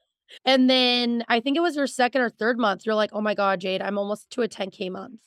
And 0.46 0.70
then 0.70 1.24
I 1.28 1.40
think 1.40 1.58
it 1.58 1.62
was 1.62 1.76
your 1.76 1.88
second 1.88 2.22
or 2.22 2.30
third 2.30 2.58
month. 2.58 2.86
You're 2.86 2.96
like, 2.96 3.12
oh 3.14 3.22
my 3.22 3.36
God, 3.36 3.60
Jade, 3.62 3.82
I'm 3.82 3.98
almost 4.00 4.30
to 4.32 4.42
a 4.42 4.48
10K 4.48 4.90
month. 4.92 5.20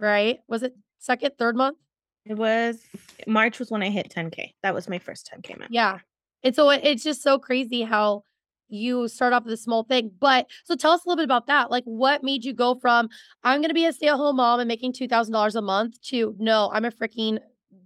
Right? 0.00 0.40
Was 0.48 0.62
it 0.64 0.74
second, 0.98 1.32
third 1.38 1.54
month? 1.56 1.78
It 2.26 2.34
was 2.36 2.78
March 3.26 3.58
was 3.58 3.70
when 3.70 3.82
I 3.82 3.90
hit 3.90 4.12
10k. 4.14 4.54
That 4.62 4.74
was 4.74 4.88
my 4.88 4.98
first 4.98 5.30
10k 5.32 5.58
month. 5.58 5.70
Yeah. 5.72 5.98
And 6.44 6.54
so 6.56 6.70
it, 6.70 6.80
it's 6.84 7.04
just 7.04 7.22
so 7.22 7.38
crazy 7.38 7.82
how 7.82 8.24
you 8.68 9.08
start 9.08 9.32
off 9.32 9.44
with 9.44 9.52
a 9.54 9.58
small 9.58 9.84
thing. 9.84 10.10
But 10.18 10.46
so 10.64 10.74
tell 10.76 10.92
us 10.92 11.04
a 11.04 11.08
little 11.08 11.20
bit 11.20 11.24
about 11.24 11.46
that. 11.46 11.70
Like, 11.70 11.84
what 11.84 12.22
made 12.22 12.44
you 12.44 12.52
go 12.54 12.74
from 12.74 13.08
I'm 13.44 13.60
going 13.60 13.68
to 13.70 13.74
be 13.74 13.86
a 13.86 13.92
stay 13.92 14.08
at 14.08 14.16
home 14.16 14.36
mom 14.36 14.60
and 14.60 14.68
making 14.68 14.92
$2,000 14.92 15.54
a 15.54 15.62
month 15.62 16.00
to 16.08 16.34
no, 16.38 16.70
I'm 16.72 16.84
a 16.84 16.90
freaking 16.90 17.38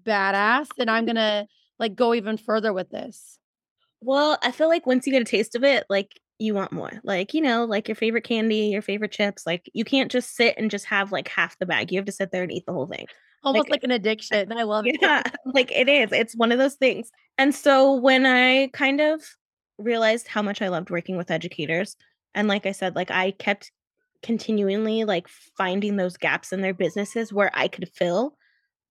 badass 0.04 0.68
and 0.78 0.90
I'm 0.90 1.04
going 1.04 1.16
to 1.16 1.47
like 1.78 1.95
go 1.95 2.14
even 2.14 2.37
further 2.37 2.73
with 2.73 2.90
this? 2.90 3.38
Well, 4.00 4.38
I 4.42 4.50
feel 4.50 4.68
like 4.68 4.87
once 4.87 5.06
you 5.06 5.12
get 5.12 5.23
a 5.23 5.26
taste 5.26 5.54
of 5.54 5.64
it, 5.64 5.85
like 5.88 6.21
you 6.38 6.54
want 6.54 6.73
more. 6.73 6.92
Like, 7.02 7.35
you 7.35 7.40
know, 7.40 7.64
like 7.64 7.88
your 7.88 7.95
favorite 7.95 8.25
candy, 8.25 8.66
your 8.66 8.83
favorite 8.83 9.12
chips, 9.12 9.47
like 9.47 9.68
you 9.73 9.85
can't 9.85 10.11
just 10.11 10.37
sit 10.37 10.54
and 10.59 10.71
just 10.71 10.85
have 10.87 11.12
like 11.12 11.28
half 11.28 11.59
the 11.59 11.66
bag. 11.66 11.90
You 11.90 11.99
have 11.99 12.06
to 12.06 12.12
sit 12.12 12.30
there 12.30 12.42
and 12.42 12.52
eat 12.52 12.66
the 12.66 12.73
whole 12.73 12.87
thing. 12.87 13.06
Almost 13.42 13.71
Like 13.71 13.76
like 13.76 13.85
an 13.85 13.90
addiction. 13.90 14.52
I 14.52 14.62
love 14.64 14.87
it. 14.88 14.97
yeah, 15.00 15.23
like 15.47 15.73
it 15.73 15.88
is. 15.88 16.12
It's 16.12 16.37
one 16.37 16.52
of 16.52 16.59
those 16.59 16.75
things. 16.75 17.11
And 17.38 17.54
so 17.54 17.95
when 17.95 18.26
I 18.26 18.68
kind 18.68 19.00
of 19.00 19.23
realized 19.78 20.28
how 20.28 20.42
much 20.42 20.62
I 20.62 20.68
loved 20.68 20.90
working 20.90 21.16
with 21.16 21.30
educators, 21.30 21.97
and 22.35 22.49
like 22.49 22.66
I 22.66 22.73
said, 22.73 22.97
like 22.97 23.11
I 23.11 23.33
kept 23.33 23.73
continually 24.23 25.04
like 25.04 25.28
finding 25.28 25.97
those 25.97 26.16
gaps 26.16 26.52
in 26.52 26.61
their 26.61 26.75
businesses 26.75 27.33
where 27.33 27.50
I 27.54 27.68
could 27.68 27.88
fill, 27.95 28.37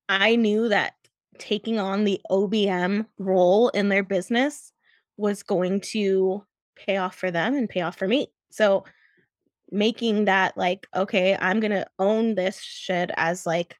I 0.09 0.35
knew 0.35 0.69
that 0.69 0.93
taking 1.37 1.79
on 1.79 2.03
the 2.03 2.21
OBM 2.31 3.05
role 3.17 3.69
in 3.69 3.89
their 3.89 4.03
business 4.03 4.71
was 5.17 5.43
going 5.43 5.81
to 5.81 6.43
pay 6.75 6.97
off 6.97 7.15
for 7.15 7.31
them 7.31 7.55
and 7.55 7.69
pay 7.69 7.81
off 7.81 7.97
for 7.97 8.07
me. 8.07 8.27
So 8.51 8.85
making 9.71 10.25
that 10.25 10.57
like, 10.57 10.87
okay, 10.95 11.37
I'm 11.39 11.59
gonna 11.59 11.85
own 11.99 12.35
this 12.35 12.59
shit 12.61 13.11
as 13.17 13.45
like 13.45 13.75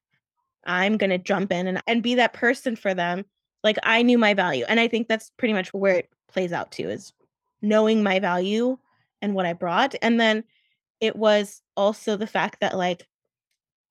I'm 0.66 0.98
gonna 0.98 1.18
jump 1.18 1.52
in 1.52 1.68
and, 1.68 1.82
and 1.88 2.04
be 2.04 2.16
that 2.16 2.34
person 2.34 2.76
for 2.76 2.94
them. 2.94 3.26
Like 3.64 3.78
I 3.84 4.02
knew 4.02 4.18
my 4.18 4.34
value. 4.34 4.66
And 4.68 4.80
I 4.80 4.88
think 4.88 5.08
that's 5.08 5.32
pretty 5.38 5.54
much 5.54 5.74
where 5.74 5.98
it 5.98 6.10
plays 6.36 6.52
out 6.52 6.70
to 6.74 6.90
is 6.90 7.14
knowing 7.62 8.04
my 8.04 8.20
value 8.20 8.78
and 9.22 9.34
what 9.34 9.46
I 9.46 9.54
brought. 9.54 9.96
And 10.02 10.20
then 10.20 10.44
it 11.00 11.16
was 11.16 11.62
also 11.78 12.18
the 12.18 12.28
fact 12.28 12.60
that 12.60 12.76
like 12.76 13.08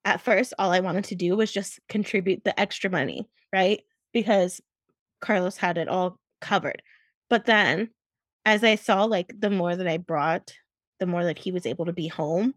at 0.04 0.20
first 0.20 0.52
all 0.58 0.70
I 0.70 0.80
wanted 0.80 1.04
to 1.04 1.14
do 1.14 1.36
was 1.36 1.50
just 1.50 1.80
contribute 1.88 2.44
the 2.44 2.58
extra 2.60 2.90
money, 2.90 3.26
right? 3.50 3.80
Because 4.12 4.60
Carlos 5.22 5.56
had 5.56 5.78
it 5.78 5.88
all 5.88 6.20
covered. 6.42 6.82
But 7.30 7.46
then 7.46 7.88
as 8.44 8.62
I 8.62 8.74
saw 8.74 9.04
like 9.04 9.32
the 9.38 9.48
more 9.48 9.74
that 9.74 9.88
I 9.88 9.96
brought, 9.96 10.52
the 11.00 11.06
more 11.06 11.24
that 11.24 11.38
he 11.38 11.50
was 11.50 11.64
able 11.64 11.86
to 11.86 11.94
be 11.94 12.08
home, 12.08 12.54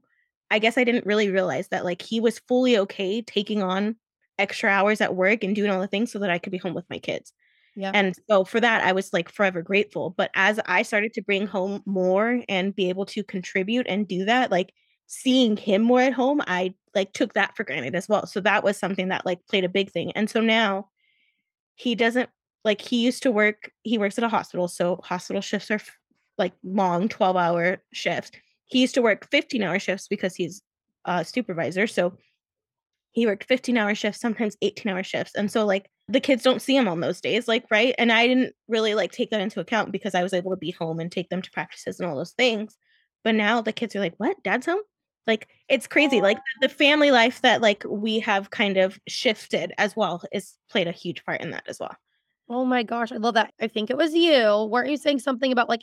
I 0.51 0.59
guess 0.59 0.77
I 0.77 0.83
didn't 0.83 1.05
really 1.05 1.31
realize 1.31 1.69
that 1.69 1.85
like 1.85 2.01
he 2.01 2.19
was 2.19 2.39
fully 2.39 2.77
okay 2.79 3.21
taking 3.21 3.63
on 3.63 3.95
extra 4.37 4.69
hours 4.69 4.99
at 4.99 5.15
work 5.15 5.45
and 5.45 5.55
doing 5.55 5.71
all 5.71 5.79
the 5.79 5.87
things 5.87 6.11
so 6.11 6.19
that 6.19 6.29
I 6.29 6.39
could 6.39 6.51
be 6.51 6.57
home 6.57 6.73
with 6.73 6.89
my 6.89 6.99
kids. 6.99 7.31
Yeah. 7.77 7.91
And 7.93 8.15
so 8.27 8.43
for 8.43 8.59
that, 8.59 8.83
I 8.83 8.91
was 8.91 9.13
like 9.13 9.29
forever 9.29 9.61
grateful. 9.61 10.15
But 10.17 10.31
as 10.33 10.59
I 10.65 10.81
started 10.81 11.13
to 11.13 11.21
bring 11.21 11.45
home 11.45 11.83
more 11.85 12.41
and 12.49 12.75
be 12.75 12.89
able 12.89 13.05
to 13.07 13.23
contribute 13.23 13.85
and 13.87 14.07
do 14.07 14.25
that, 14.25 14.49
like 14.49 14.73
seeing 15.05 15.55
him 15.55 15.83
more 15.83 16.01
at 16.01 16.13
home, 16.13 16.41
I 16.47 16.73
like 16.95 17.13
took 17.13 17.33
that 17.33 17.55
for 17.55 17.63
granted 17.63 17.93
as 17.95 18.09
well. 18.09 18.25
So 18.25 18.41
that 18.41 18.63
was 18.63 18.77
something 18.77 19.09
that 19.09 19.27
like 19.27 19.45
played 19.47 19.63
a 19.63 19.69
big 19.69 19.91
thing. 19.91 20.11
And 20.13 20.27
so 20.27 20.41
now 20.41 20.89
he 21.75 21.95
doesn't 21.95 22.29
like 22.65 22.81
he 22.81 23.03
used 23.05 23.23
to 23.23 23.31
work, 23.31 23.71
he 23.83 23.99
works 23.99 24.17
at 24.17 24.23
a 24.23 24.29
hospital. 24.29 24.67
So 24.67 24.99
hospital 25.03 25.41
shifts 25.41 25.69
are 25.71 25.79
like 26.39 26.53
long 26.63 27.09
12 27.09 27.35
hour 27.37 27.77
shifts. 27.93 28.31
He 28.65 28.81
used 28.81 28.95
to 28.95 29.03
work 29.03 29.29
15 29.31 29.63
hour 29.63 29.79
shifts 29.79 30.07
because 30.07 30.35
he's 30.35 30.63
a 31.05 31.23
supervisor. 31.23 31.87
So 31.87 32.13
he 33.17 33.25
worked 33.25 33.45
15 33.45 33.75
hour 33.77 33.95
shifts, 33.95 34.21
sometimes 34.21 34.55
18 34.61 34.91
hour 34.91 35.01
shifts. 35.01 35.33
And 35.33 35.51
so 35.51 35.65
like 35.65 35.89
the 36.07 36.19
kids 36.19 36.43
don't 36.43 36.61
see 36.61 36.77
him 36.77 36.87
on 36.87 36.99
those 36.99 37.19
days, 37.19 37.47
like, 37.47 37.65
right? 37.71 37.95
And 37.97 38.11
I 38.11 38.27
didn't 38.27 38.53
really 38.67 38.93
like 38.93 39.11
take 39.11 39.31
that 39.31 39.41
into 39.41 39.59
account 39.59 39.91
because 39.91 40.13
I 40.13 40.21
was 40.21 40.33
able 40.33 40.51
to 40.51 40.55
be 40.55 40.69
home 40.69 40.99
and 40.99 41.11
take 41.11 41.29
them 41.29 41.41
to 41.41 41.49
practices 41.49 41.99
and 41.99 42.07
all 42.07 42.15
those 42.15 42.33
things. 42.33 42.77
But 43.23 43.33
now 43.33 43.59
the 43.59 43.73
kids 43.73 43.95
are 43.95 43.99
like, 44.01 44.13
what? 44.17 44.37
Dad's 44.43 44.67
home? 44.67 44.81
Like 45.25 45.47
it's 45.67 45.87
crazy. 45.87 46.21
Like 46.21 46.37
the 46.61 46.69
family 46.69 47.09
life 47.09 47.41
that 47.41 47.59
like 47.59 47.83
we 47.89 48.19
have 48.19 48.51
kind 48.51 48.77
of 48.77 48.99
shifted 49.07 49.73
as 49.79 49.95
well 49.95 50.21
is 50.31 50.53
played 50.69 50.87
a 50.87 50.91
huge 50.91 51.25
part 51.25 51.41
in 51.41 51.49
that 51.49 51.63
as 51.67 51.79
well. 51.79 51.95
Oh 52.51 52.65
my 52.65 52.83
gosh, 52.83 53.11
I 53.11 53.17
love 53.17 53.33
that. 53.33 53.51
I 53.59 53.67
think 53.67 53.89
it 53.89 53.97
was 53.97 54.13
you. 54.13 54.69
Weren't 54.69 54.91
you 54.91 54.97
saying 54.97 55.21
something 55.21 55.51
about 55.51 55.69
like 55.69 55.81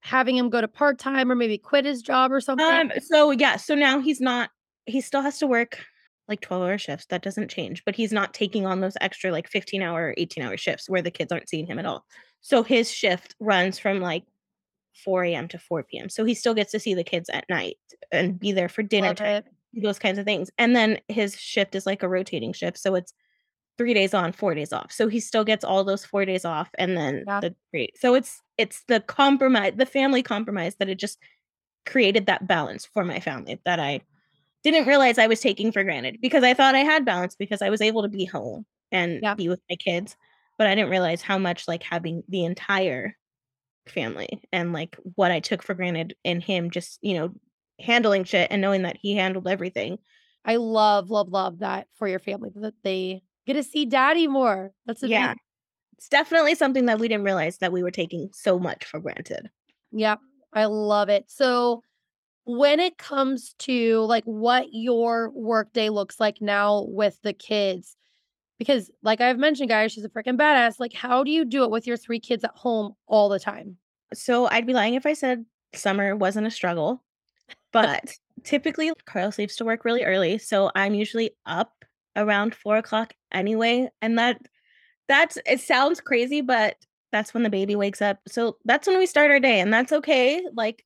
having 0.00 0.36
him 0.36 0.50
go 0.50 0.60
to 0.60 0.66
part 0.66 0.98
time 0.98 1.30
or 1.30 1.36
maybe 1.36 1.58
quit 1.58 1.84
his 1.84 2.02
job 2.02 2.32
or 2.32 2.40
something? 2.40 2.66
Um, 2.66 2.90
so 3.00 3.30
yeah, 3.30 3.54
so 3.54 3.76
now 3.76 4.00
he's 4.00 4.20
not 4.20 4.50
he 4.86 5.00
still 5.00 5.22
has 5.22 5.38
to 5.38 5.46
work 5.46 5.78
like 6.28 6.40
12 6.40 6.62
hour 6.62 6.78
shifts. 6.78 7.06
That 7.10 7.22
doesn't 7.22 7.50
change, 7.50 7.84
but 7.84 7.96
he's 7.96 8.12
not 8.12 8.34
taking 8.34 8.66
on 8.66 8.80
those 8.80 8.96
extra 9.00 9.30
like 9.32 9.48
15 9.48 9.82
hour, 9.82 10.08
or 10.08 10.14
18 10.16 10.44
hour 10.44 10.56
shifts 10.56 10.88
where 10.88 11.02
the 11.02 11.10
kids 11.10 11.32
aren't 11.32 11.48
seeing 11.48 11.66
him 11.66 11.78
at 11.78 11.86
all. 11.86 12.04
So 12.40 12.62
his 12.62 12.90
shift 12.90 13.34
runs 13.40 13.78
from 13.78 14.00
like 14.00 14.24
4 15.04 15.24
a.m. 15.24 15.48
to 15.48 15.58
4 15.58 15.84
p.m. 15.84 16.08
So 16.08 16.24
he 16.24 16.34
still 16.34 16.54
gets 16.54 16.72
to 16.72 16.78
see 16.80 16.94
the 16.94 17.04
kids 17.04 17.28
at 17.30 17.48
night 17.48 17.76
and 18.10 18.38
be 18.38 18.52
there 18.52 18.68
for 18.68 18.82
dinner 18.82 19.08
Love 19.08 19.16
time, 19.16 19.42
it. 19.44 19.54
those 19.74 19.98
kinds 19.98 20.18
of 20.18 20.24
things. 20.24 20.50
And 20.58 20.76
then 20.76 21.00
his 21.08 21.36
shift 21.38 21.74
is 21.74 21.86
like 21.86 22.02
a 22.02 22.08
rotating 22.08 22.52
shift. 22.52 22.78
So 22.78 22.94
it's 22.94 23.12
three 23.78 23.94
days 23.94 24.14
on, 24.14 24.32
four 24.32 24.54
days 24.54 24.72
off. 24.72 24.92
So 24.92 25.08
he 25.08 25.20
still 25.20 25.44
gets 25.44 25.64
all 25.64 25.84
those 25.84 26.04
four 26.04 26.24
days 26.24 26.44
off 26.44 26.70
and 26.78 26.96
then 26.96 27.24
Yeah. 27.26 27.40
the 27.40 27.54
three. 27.70 27.90
So 27.96 28.14
it's 28.14 28.40
it's 28.58 28.84
the 28.88 29.00
compromise, 29.00 29.74
the 29.76 29.86
family 29.86 30.22
compromise 30.22 30.76
that 30.76 30.88
it 30.88 30.98
just 30.98 31.18
created 31.86 32.26
that 32.26 32.46
balance 32.46 32.86
for 32.86 33.04
my 33.04 33.18
family 33.20 33.60
that 33.64 33.80
I 33.80 34.02
didn't 34.62 34.86
realize 34.86 35.18
I 35.18 35.26
was 35.26 35.40
taking 35.40 35.72
for 35.72 35.84
granted 35.84 36.18
because 36.20 36.44
I 36.44 36.54
thought 36.54 36.74
I 36.74 36.80
had 36.80 37.04
balance 37.04 37.34
because 37.36 37.62
I 37.62 37.70
was 37.70 37.80
able 37.80 38.02
to 38.02 38.08
be 38.08 38.24
home 38.24 38.66
and 38.92 39.22
Yeah. 39.22 39.36
be 39.36 39.48
with 39.48 39.60
my 39.70 39.76
kids. 39.76 40.16
But 40.58 40.66
I 40.66 40.74
didn't 40.74 40.90
realize 40.90 41.22
how 41.22 41.38
much 41.38 41.66
like 41.66 41.82
having 41.82 42.22
the 42.28 42.44
entire 42.44 43.16
family 43.88 44.42
and 44.52 44.72
like 44.72 44.96
what 45.16 45.30
I 45.32 45.40
took 45.40 45.62
for 45.62 45.74
granted 45.74 46.14
in 46.24 46.40
him 46.40 46.70
just, 46.70 46.98
you 47.02 47.14
know, 47.14 47.34
handling 47.80 48.24
shit 48.24 48.48
and 48.50 48.62
knowing 48.62 48.82
that 48.82 48.96
he 48.96 49.14
handled 49.16 49.48
everything. 49.48 49.98
I 50.44 50.56
love, 50.56 51.10
love, 51.10 51.28
love 51.28 51.60
that 51.60 51.88
for 51.94 52.08
your 52.08 52.18
family 52.18 52.50
that 52.56 52.74
they 52.84 53.22
get 53.46 53.54
to 53.54 53.62
see 53.62 53.86
daddy 53.86 54.26
more. 54.26 54.72
That's 54.86 55.02
Yeah. 55.02 55.32
amazing. 55.32 55.38
It's 55.98 56.08
definitely 56.08 56.54
something 56.56 56.86
that 56.86 56.98
we 57.00 57.08
didn't 57.08 57.24
realize 57.24 57.58
that 57.58 57.72
we 57.72 57.82
were 57.82 57.90
taking 57.92 58.30
so 58.32 58.58
much 58.58 58.84
for 58.84 59.00
granted. 59.00 59.50
Yeah, 59.92 60.16
I 60.52 60.64
love 60.66 61.08
it. 61.08 61.30
So 61.30 61.82
when 62.44 62.80
it 62.80 62.98
comes 62.98 63.54
to 63.60 64.00
like 64.00 64.24
what 64.24 64.66
your 64.72 65.30
workday 65.30 65.88
looks 65.88 66.18
like 66.18 66.40
now 66.40 66.86
with 66.88 67.18
the 67.22 67.32
kids, 67.32 67.96
because 68.58 68.90
like 69.02 69.20
I've 69.20 69.38
mentioned, 69.38 69.68
guys, 69.68 69.92
she's 69.92 70.04
a 70.04 70.08
freaking 70.08 70.38
badass. 70.38 70.78
Like, 70.78 70.92
how 70.92 71.24
do 71.24 71.30
you 71.30 71.44
do 71.44 71.64
it 71.64 71.70
with 71.70 71.86
your 71.86 71.96
three 71.96 72.20
kids 72.20 72.44
at 72.44 72.52
home 72.54 72.94
all 73.06 73.28
the 73.28 73.40
time? 73.40 73.76
So 74.14 74.46
I'd 74.46 74.66
be 74.66 74.72
lying 74.72 74.94
if 74.94 75.06
I 75.06 75.14
said 75.14 75.44
summer 75.74 76.16
wasn't 76.16 76.46
a 76.46 76.50
struggle, 76.50 77.02
but 77.72 78.14
typically 78.44 78.92
Carlos 79.06 79.38
leaves 79.38 79.56
to 79.56 79.64
work 79.64 79.84
really 79.84 80.04
early, 80.04 80.38
so 80.38 80.70
I'm 80.74 80.94
usually 80.94 81.30
up 81.46 81.84
around 82.16 82.54
four 82.54 82.76
o'clock 82.76 83.14
anyway, 83.32 83.88
and 84.00 84.18
that 84.18 84.40
that's 85.08 85.38
it 85.46 85.60
sounds 85.60 86.00
crazy, 86.00 86.40
but 86.40 86.76
that's 87.10 87.34
when 87.34 87.42
the 87.42 87.50
baby 87.50 87.76
wakes 87.76 88.02
up. 88.02 88.18
So 88.26 88.56
that's 88.64 88.86
when 88.86 88.98
we 88.98 89.06
start 89.06 89.30
our 89.30 89.40
day, 89.40 89.60
and 89.60 89.72
that's 89.72 89.92
okay. 89.92 90.42
Like 90.54 90.84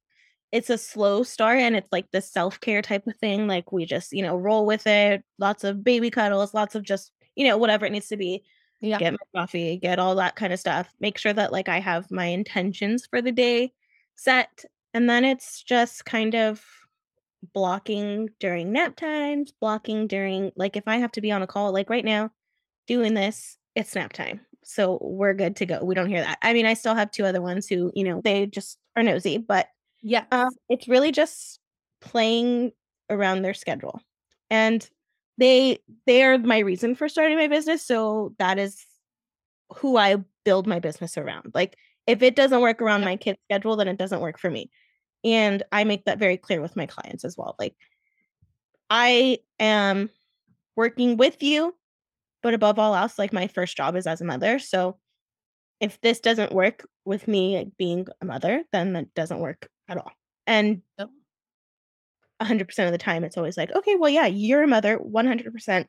it's 0.52 0.70
a 0.70 0.78
slow 0.78 1.22
start, 1.22 1.58
and 1.58 1.76
it's 1.76 1.90
like 1.92 2.10
the 2.12 2.20
self 2.22 2.60
care 2.60 2.82
type 2.82 3.06
of 3.06 3.16
thing. 3.16 3.46
Like 3.48 3.72
we 3.72 3.84
just 3.86 4.12
you 4.12 4.22
know 4.22 4.36
roll 4.36 4.66
with 4.66 4.86
it, 4.86 5.24
lots 5.38 5.64
of 5.64 5.84
baby 5.84 6.10
cuddles, 6.10 6.54
lots 6.54 6.74
of 6.74 6.82
just 6.84 7.12
you 7.36 7.46
know 7.46 7.56
whatever 7.58 7.86
it 7.86 7.92
needs 7.92 8.08
to 8.08 8.16
be 8.16 8.44
Yeah. 8.80 9.00
get 9.00 9.12
my 9.12 9.40
coffee, 9.40 9.76
get 9.78 9.98
all 9.98 10.14
that 10.16 10.36
kind 10.36 10.52
of 10.52 10.60
stuff. 10.60 10.92
Make 11.00 11.18
sure 11.18 11.32
that 11.32 11.52
like 11.52 11.68
I 11.68 11.80
have 11.80 12.10
my 12.10 12.26
intentions 12.26 13.06
for 13.06 13.20
the 13.22 13.32
day 13.32 13.72
set. 14.16 14.64
And 14.94 15.10
then 15.10 15.24
it's 15.24 15.62
just 15.62 16.06
kind 16.06 16.34
of 16.34 16.64
blocking 17.54 18.28
during 18.40 18.72
nap 18.72 18.96
times, 18.96 19.52
blocking 19.60 20.06
during 20.06 20.52
like 20.56 20.76
if 20.76 20.84
I 20.88 20.96
have 20.96 21.12
to 21.12 21.20
be 21.20 21.30
on 21.32 21.42
a 21.42 21.46
call, 21.46 21.72
like 21.72 21.90
right 21.90 22.04
now, 22.04 22.30
doing 22.86 23.14
this, 23.14 23.58
it's 23.76 23.94
nap 23.96 24.12
time. 24.12 24.40
So 24.64 24.98
we're 25.02 25.34
good 25.34 25.56
to 25.56 25.66
go. 25.66 25.84
We 25.84 25.94
don't 25.94 26.08
hear 26.10 26.22
that. 26.22 26.38
I 26.42 26.52
mean, 26.52 26.66
I 26.66 26.74
still 26.74 26.94
have 26.94 27.10
two 27.10 27.24
other 27.26 27.42
ones 27.42 27.68
who, 27.68 27.92
you 27.94 28.04
know, 28.04 28.20
they 28.22 28.46
just 28.46 28.78
are 28.96 29.02
nosy, 29.02 29.38
but 29.38 29.68
Yes. 30.06 30.24
um, 30.30 30.50
it's 30.68 30.86
really 30.86 31.10
just 31.10 31.58
playing 32.00 32.70
around 33.10 33.42
their 33.42 33.54
schedule. 33.54 34.00
And 34.50 34.88
they 35.36 35.80
they 36.06 36.22
are 36.22 36.38
my 36.38 36.60
reason 36.60 36.94
for 36.94 37.08
starting 37.08 37.36
my 37.36 37.48
business. 37.48 37.84
So 37.84 38.32
that 38.38 38.56
is 38.58 38.86
who 39.74 39.96
I 39.96 40.18
build 40.44 40.68
my 40.68 40.78
business 40.78 41.18
around. 41.18 41.50
Like 41.54 41.76
if 42.06 42.22
it 42.22 42.36
doesn't 42.36 42.60
work 42.60 42.80
around 42.80 43.04
my 43.04 43.16
kid's 43.16 43.40
schedule, 43.50 43.74
then 43.74 43.88
it 43.88 43.98
doesn't 43.98 44.20
work 44.20 44.38
for 44.38 44.48
me. 44.48 44.70
And 45.24 45.64
I 45.72 45.82
make 45.82 46.04
that 46.04 46.20
very 46.20 46.36
clear 46.36 46.60
with 46.60 46.76
my 46.76 46.86
clients 46.86 47.24
as 47.24 47.36
well. 47.36 47.56
Like 47.58 47.74
I 48.90 49.38
am 49.58 50.10
working 50.76 51.16
with 51.16 51.42
you, 51.42 51.74
but 52.42 52.54
above 52.54 52.78
all 52.78 52.94
else, 52.94 53.18
like 53.18 53.32
my 53.32 53.48
first 53.48 53.76
job 53.76 53.96
is 53.96 54.06
as 54.06 54.20
a 54.20 54.24
mother. 54.24 54.58
So 54.60 54.98
if 55.80 56.00
this 56.02 56.20
doesn't 56.20 56.52
work 56.52 56.86
with 57.04 57.28
me 57.28 57.72
being 57.78 58.06
a 58.20 58.26
mother, 58.26 58.64
then 58.72 58.94
that 58.94 59.14
doesn't 59.14 59.40
work 59.40 59.68
at 59.88 59.98
all. 59.98 60.12
And 60.46 60.82
Yep. 60.98 61.10
100% 62.42 62.86
of 62.86 62.92
the 62.92 62.98
time, 62.98 63.24
it's 63.24 63.36
always 63.36 63.56
like, 63.56 63.74
okay, 63.74 63.96
well, 63.96 64.10
yeah, 64.10 64.26
you're 64.26 64.62
a 64.62 64.66
mother, 64.66 64.98
100%. 64.98 65.88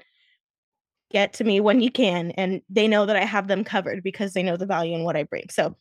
Get 1.10 1.33
to 1.33 1.43
me 1.43 1.60
when 1.60 1.81
you 1.81 1.91
can. 1.91 2.31
And 2.31 2.62
they 2.69 2.88
know 2.88 3.05
that 3.05 3.15
I 3.15 3.23
have 3.23 3.47
them 3.47 3.63
covered 3.63 4.03
because 4.03 4.33
they 4.33 4.43
know 4.43 4.57
the 4.57 4.65
value 4.65 4.95
in 4.95 5.03
what 5.03 5.15
I 5.15 5.23
bring. 5.23 5.49
So 5.49 5.75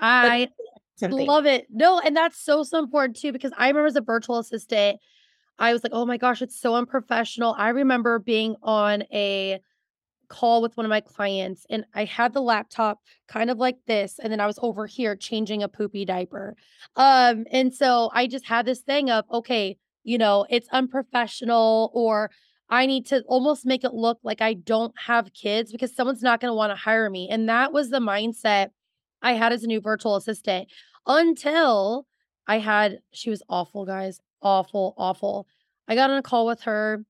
I 0.00 0.48
something. 0.96 1.26
love 1.26 1.46
it. 1.46 1.66
No, 1.70 2.00
and 2.00 2.16
that's 2.16 2.42
so, 2.42 2.62
so 2.62 2.78
important 2.78 3.16
too, 3.16 3.32
because 3.32 3.52
I 3.56 3.68
remember 3.68 3.86
as 3.86 3.96
a 3.96 4.02
virtual 4.02 4.38
assistant, 4.38 4.98
I 5.58 5.72
was 5.72 5.82
like, 5.82 5.92
oh 5.94 6.06
my 6.06 6.16
gosh, 6.16 6.42
it's 6.42 6.58
so 6.58 6.74
unprofessional. 6.74 7.54
I 7.56 7.70
remember 7.70 8.18
being 8.18 8.56
on 8.62 9.04
a 9.12 9.60
call 10.30 10.62
with 10.62 10.76
one 10.76 10.86
of 10.86 10.90
my 10.90 11.00
clients 11.00 11.66
and 11.68 11.84
I 11.94 12.04
had 12.04 12.32
the 12.32 12.40
laptop 12.40 13.00
kind 13.28 13.50
of 13.50 13.58
like 13.58 13.76
this 13.86 14.18
and 14.22 14.32
then 14.32 14.40
I 14.40 14.46
was 14.46 14.58
over 14.62 14.86
here 14.86 15.16
changing 15.16 15.62
a 15.62 15.68
poopy 15.68 16.06
diaper. 16.06 16.56
Um 16.96 17.44
and 17.52 17.74
so 17.74 18.10
I 18.14 18.26
just 18.26 18.46
had 18.46 18.64
this 18.64 18.80
thing 18.80 19.10
of 19.10 19.24
okay, 19.30 19.76
you 20.04 20.16
know, 20.16 20.46
it's 20.48 20.68
unprofessional 20.72 21.90
or 21.92 22.30
I 22.70 22.86
need 22.86 23.06
to 23.06 23.22
almost 23.26 23.66
make 23.66 23.82
it 23.82 23.92
look 23.92 24.20
like 24.22 24.40
I 24.40 24.54
don't 24.54 24.94
have 25.06 25.34
kids 25.34 25.72
because 25.72 25.94
someone's 25.94 26.22
not 26.22 26.40
going 26.40 26.50
to 26.50 26.54
want 26.54 26.70
to 26.70 26.76
hire 26.76 27.10
me. 27.10 27.28
And 27.28 27.48
that 27.48 27.72
was 27.72 27.90
the 27.90 27.98
mindset 27.98 28.68
I 29.20 29.32
had 29.32 29.52
as 29.52 29.64
a 29.64 29.66
new 29.66 29.80
virtual 29.80 30.14
assistant 30.14 30.68
until 31.04 32.06
I 32.46 32.58
had 32.58 33.00
she 33.12 33.28
was 33.28 33.42
awful, 33.48 33.84
guys. 33.84 34.20
Awful, 34.40 34.94
awful. 34.96 35.46
I 35.88 35.96
got 35.96 36.10
on 36.10 36.16
a 36.18 36.22
call 36.22 36.46
with 36.46 36.62
her 36.62 37.04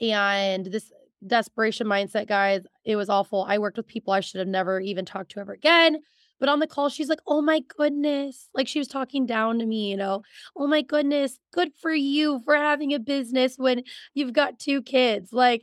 and 0.00 0.66
this 0.66 0.92
desperation 1.26 1.86
mindset, 1.86 2.28
guys, 2.28 2.62
it 2.84 2.96
was 2.96 3.08
awful. 3.08 3.44
I 3.48 3.58
worked 3.58 3.76
with 3.76 3.86
people 3.86 4.12
I 4.12 4.20
should 4.20 4.38
have 4.38 4.48
never 4.48 4.80
even 4.80 5.04
talked 5.04 5.32
to 5.32 5.40
ever 5.40 5.52
again. 5.52 5.98
But 6.40 6.48
on 6.48 6.58
the 6.58 6.66
call, 6.66 6.88
she's 6.88 7.08
like, 7.08 7.20
Oh 7.26 7.40
my 7.40 7.60
goodness. 7.76 8.48
Like 8.54 8.66
she 8.66 8.80
was 8.80 8.88
talking 8.88 9.26
down 9.26 9.58
to 9.60 9.66
me, 9.66 9.90
you 9.90 9.96
know, 9.96 10.22
oh 10.56 10.66
my 10.66 10.82
goodness, 10.82 11.38
good 11.52 11.70
for 11.80 11.92
you 11.92 12.40
for 12.44 12.56
having 12.56 12.92
a 12.92 12.98
business 12.98 13.54
when 13.56 13.84
you've 14.14 14.32
got 14.32 14.58
two 14.58 14.82
kids. 14.82 15.32
Like, 15.32 15.62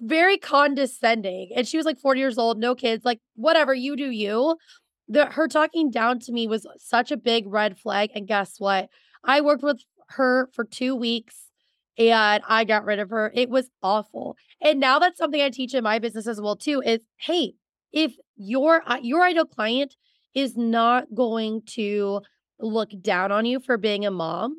very 0.00 0.38
condescending. 0.38 1.50
And 1.54 1.66
she 1.66 1.76
was 1.76 1.86
like 1.86 1.98
40 1.98 2.20
years 2.20 2.38
old, 2.38 2.58
no 2.58 2.74
kids, 2.74 3.04
like, 3.04 3.20
whatever, 3.34 3.74
you 3.74 3.96
do 3.96 4.10
you. 4.10 4.56
The, 5.08 5.26
her 5.26 5.48
talking 5.48 5.90
down 5.90 6.18
to 6.20 6.32
me 6.32 6.48
was 6.48 6.66
such 6.78 7.10
a 7.10 7.16
big 7.16 7.46
red 7.46 7.78
flag. 7.78 8.10
And 8.14 8.26
guess 8.26 8.58
what? 8.58 8.88
I 9.24 9.40
worked 9.40 9.62
with 9.62 9.80
her 10.08 10.48
for 10.52 10.64
two 10.64 10.94
weeks 10.94 11.45
and 11.98 12.42
I 12.48 12.64
got 12.64 12.84
rid 12.84 12.98
of 12.98 13.10
her. 13.10 13.32
It 13.34 13.48
was 13.48 13.70
awful. 13.82 14.36
And 14.60 14.80
now 14.80 14.98
that's 14.98 15.18
something 15.18 15.40
I 15.40 15.50
teach 15.50 15.74
in 15.74 15.84
my 15.84 15.98
business 15.98 16.26
as 16.26 16.40
well 16.40 16.56
too 16.56 16.82
is 16.84 17.00
hey, 17.18 17.54
if 17.92 18.14
your 18.36 18.82
your 19.02 19.22
ideal 19.22 19.46
client 19.46 19.96
is 20.34 20.56
not 20.56 21.06
going 21.14 21.62
to 21.66 22.20
look 22.58 22.90
down 23.00 23.32
on 23.32 23.46
you 23.46 23.60
for 23.60 23.76
being 23.76 24.04
a 24.04 24.10
mom 24.10 24.54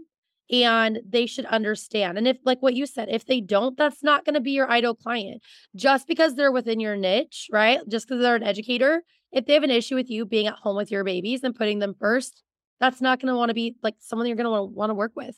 and 0.52 1.00
they 1.08 1.26
should 1.26 1.46
understand. 1.46 2.18
And 2.18 2.28
if 2.28 2.38
like 2.46 2.62
what 2.62 2.74
you 2.74 2.86
said, 2.86 3.10
if 3.10 3.26
they 3.26 3.42
don't, 3.42 3.78
that's 3.78 4.04
not 4.04 4.26
going 4.26 4.36
to 4.36 4.42
be 4.42 4.52
your 4.52 4.70
ideal 4.70 4.96
client. 4.96 5.42
Just 5.76 6.08
because 6.08 6.36
they're 6.36 6.52
within 6.52 6.80
your 6.80 6.96
niche, 6.96 7.48
right? 7.52 7.80
Just 7.88 8.08
because 8.08 8.22
they're 8.22 8.36
an 8.36 8.44
educator, 8.44 9.04
if 9.32 9.46
they 9.46 9.54
have 9.54 9.64
an 9.64 9.72
issue 9.72 9.96
with 9.96 10.10
you 10.10 10.26
being 10.26 10.48
at 10.48 10.56
home 10.56 10.78
with 10.78 10.92
your 10.92 11.04
babies 11.04 11.44
and 11.44 11.56
putting 11.56 11.80
them 11.80 11.96
first, 12.00 12.44
that's 12.80 13.02
not 13.02 13.20
going 13.20 13.32
to 13.32 13.38
want 13.38 13.50
to 13.50 13.56
be 13.56 13.76
like 13.84 13.96
someone 14.00 14.28
you're 14.28 14.38
going 14.38 14.46
to 14.46 14.74
want 14.74 14.90
to 14.90 14.96
work 14.96 15.12
with. 15.16 15.36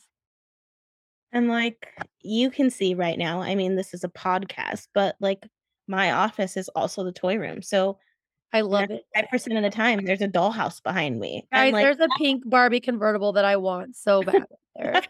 And 1.32 1.48
like 1.48 1.88
you 2.22 2.50
can 2.50 2.70
see 2.70 2.94
right 2.94 3.18
now, 3.18 3.40
I 3.40 3.54
mean, 3.54 3.76
this 3.76 3.94
is 3.94 4.04
a 4.04 4.08
podcast, 4.08 4.88
but 4.94 5.16
like 5.20 5.46
my 5.86 6.12
office 6.12 6.56
is 6.56 6.68
also 6.70 7.04
the 7.04 7.12
toy 7.12 7.36
room. 7.36 7.62
So 7.62 7.98
I 8.52 8.62
love 8.62 8.90
it. 8.90 9.04
5% 9.16 9.56
of 9.56 9.62
the 9.62 9.70
time, 9.70 10.04
there's 10.04 10.22
a 10.22 10.28
dollhouse 10.28 10.82
behind 10.82 11.20
me. 11.20 11.46
Guys, 11.52 11.72
like, 11.72 11.84
there's 11.84 12.00
a 12.00 12.08
pink 12.18 12.42
Barbie 12.46 12.80
convertible 12.80 13.32
that 13.34 13.44
I 13.44 13.56
want 13.56 13.94
so 13.96 14.22
bad 14.22 14.46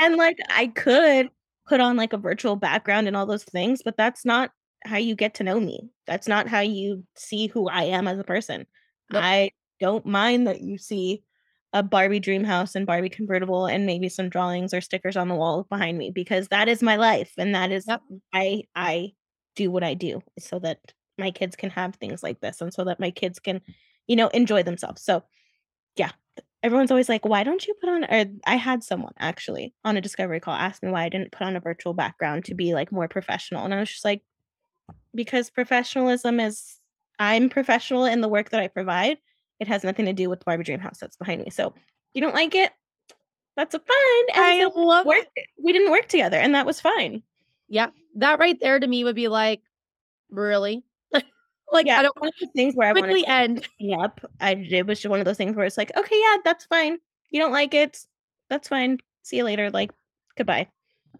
and 0.00 0.16
like 0.16 0.38
I 0.50 0.68
could 0.68 1.30
put 1.66 1.80
on 1.80 1.96
like 1.96 2.12
a 2.12 2.18
virtual 2.18 2.56
background 2.56 3.06
and 3.06 3.16
all 3.16 3.26
those 3.26 3.44
things, 3.44 3.82
but 3.84 3.96
that's 3.96 4.24
not 4.24 4.50
how 4.84 4.96
you 4.96 5.14
get 5.14 5.34
to 5.34 5.44
know 5.44 5.60
me. 5.60 5.90
That's 6.06 6.28
not 6.28 6.48
how 6.48 6.60
you 6.60 7.04
see 7.14 7.46
who 7.46 7.68
I 7.68 7.84
am 7.84 8.08
as 8.08 8.18
a 8.18 8.24
person. 8.24 8.66
Nope. 9.10 9.22
I 9.22 9.50
don't 9.80 10.06
mind 10.06 10.46
that 10.46 10.60
you 10.60 10.78
see 10.78 11.22
a 11.72 11.82
Barbie 11.82 12.20
dream 12.20 12.44
house 12.44 12.74
and 12.74 12.86
Barbie 12.86 13.10
convertible 13.10 13.66
and 13.66 13.86
maybe 13.86 14.08
some 14.08 14.28
drawings 14.30 14.72
or 14.72 14.80
stickers 14.80 15.16
on 15.16 15.28
the 15.28 15.34
wall 15.34 15.64
behind 15.64 15.98
me 15.98 16.10
because 16.10 16.48
that 16.48 16.68
is 16.68 16.82
my 16.82 16.96
life 16.96 17.32
and 17.36 17.54
that 17.54 17.70
is 17.70 17.86
Yep. 17.86 18.02
I 18.32 18.64
I 18.74 19.12
do 19.56 19.70
what 19.70 19.84
I 19.84 19.94
do 19.94 20.22
so 20.38 20.58
that 20.60 20.92
my 21.18 21.30
kids 21.30 21.56
can 21.56 21.70
have 21.70 21.96
things 21.96 22.22
like 22.22 22.40
this 22.40 22.60
and 22.60 22.72
so 22.72 22.84
that 22.84 23.00
my 23.00 23.10
kids 23.10 23.38
can 23.38 23.60
you 24.06 24.16
know 24.16 24.28
enjoy 24.28 24.62
themselves. 24.62 25.02
So 25.02 25.24
yeah, 25.96 26.12
everyone's 26.62 26.90
always 26.90 27.08
like, 27.08 27.24
why 27.24 27.44
don't 27.44 27.66
you 27.66 27.74
put 27.80 27.88
on? 27.90 28.04
Or 28.04 28.24
I 28.46 28.56
had 28.56 28.84
someone 28.84 29.14
actually 29.18 29.74
on 29.84 29.96
a 29.96 30.00
discovery 30.00 30.40
call 30.40 30.54
ask 30.54 30.82
me 30.82 30.90
why 30.90 31.04
I 31.04 31.08
didn't 31.08 31.32
put 31.32 31.46
on 31.46 31.56
a 31.56 31.60
virtual 31.60 31.94
background 31.94 32.44
to 32.46 32.54
be 32.54 32.74
like 32.74 32.92
more 32.92 33.08
professional. 33.08 33.64
And 33.64 33.74
I 33.74 33.80
was 33.80 33.90
just 33.90 34.04
like, 34.04 34.22
because 35.14 35.50
professionalism 35.50 36.40
is, 36.40 36.78
I'm 37.18 37.48
professional 37.48 38.04
in 38.04 38.20
the 38.20 38.28
work 38.28 38.50
that 38.50 38.60
I 38.60 38.68
provide. 38.68 39.18
It 39.60 39.68
has 39.68 39.84
nothing 39.84 40.06
to 40.06 40.12
do 40.12 40.28
with 40.30 40.40
the 40.40 40.44
Barbie 40.44 40.64
Dream 40.64 40.80
House 40.80 40.98
that's 40.98 41.16
behind 41.16 41.42
me. 41.42 41.50
So 41.50 41.74
you 42.14 42.20
don't 42.20 42.34
like 42.34 42.54
it? 42.54 42.72
That's 43.56 43.74
a 43.74 43.80
fine. 43.80 44.36
And 44.36 44.44
I 44.44 44.60
so 44.62 44.80
love 44.80 45.06
work, 45.06 45.26
it. 45.34 45.46
we 45.62 45.72
didn't 45.72 45.90
work 45.90 46.06
together, 46.06 46.36
and 46.36 46.54
that 46.54 46.66
was 46.66 46.80
fine. 46.80 47.22
Yeah. 47.68 47.88
That 48.16 48.38
right 48.38 48.56
there 48.60 48.78
to 48.78 48.86
me 48.86 49.04
would 49.04 49.16
be 49.16 49.28
like, 49.28 49.62
really? 50.30 50.84
like, 51.72 51.86
Yeah, 51.86 51.98
I 51.98 52.02
don't 52.02 52.20
want 52.20 52.34
those 52.40 52.50
things 52.54 52.74
where 52.74 52.88
I 52.88 52.92
quickly 52.92 53.22
to 53.22 53.30
end. 53.30 53.68
Yep. 53.80 54.20
I 54.40 54.52
it 54.52 54.86
was 54.86 55.00
just 55.00 55.10
one 55.10 55.18
of 55.18 55.26
those 55.26 55.36
things 55.36 55.56
where 55.56 55.66
it's 55.66 55.76
like, 55.76 55.90
okay, 55.96 56.20
yeah, 56.20 56.36
that's 56.44 56.64
fine. 56.66 56.98
You 57.30 57.40
don't 57.40 57.52
like 57.52 57.74
it, 57.74 57.98
that's 58.48 58.68
fine. 58.68 58.98
See 59.22 59.36
you 59.36 59.44
later. 59.44 59.70
Like, 59.70 59.90
goodbye. 60.36 60.68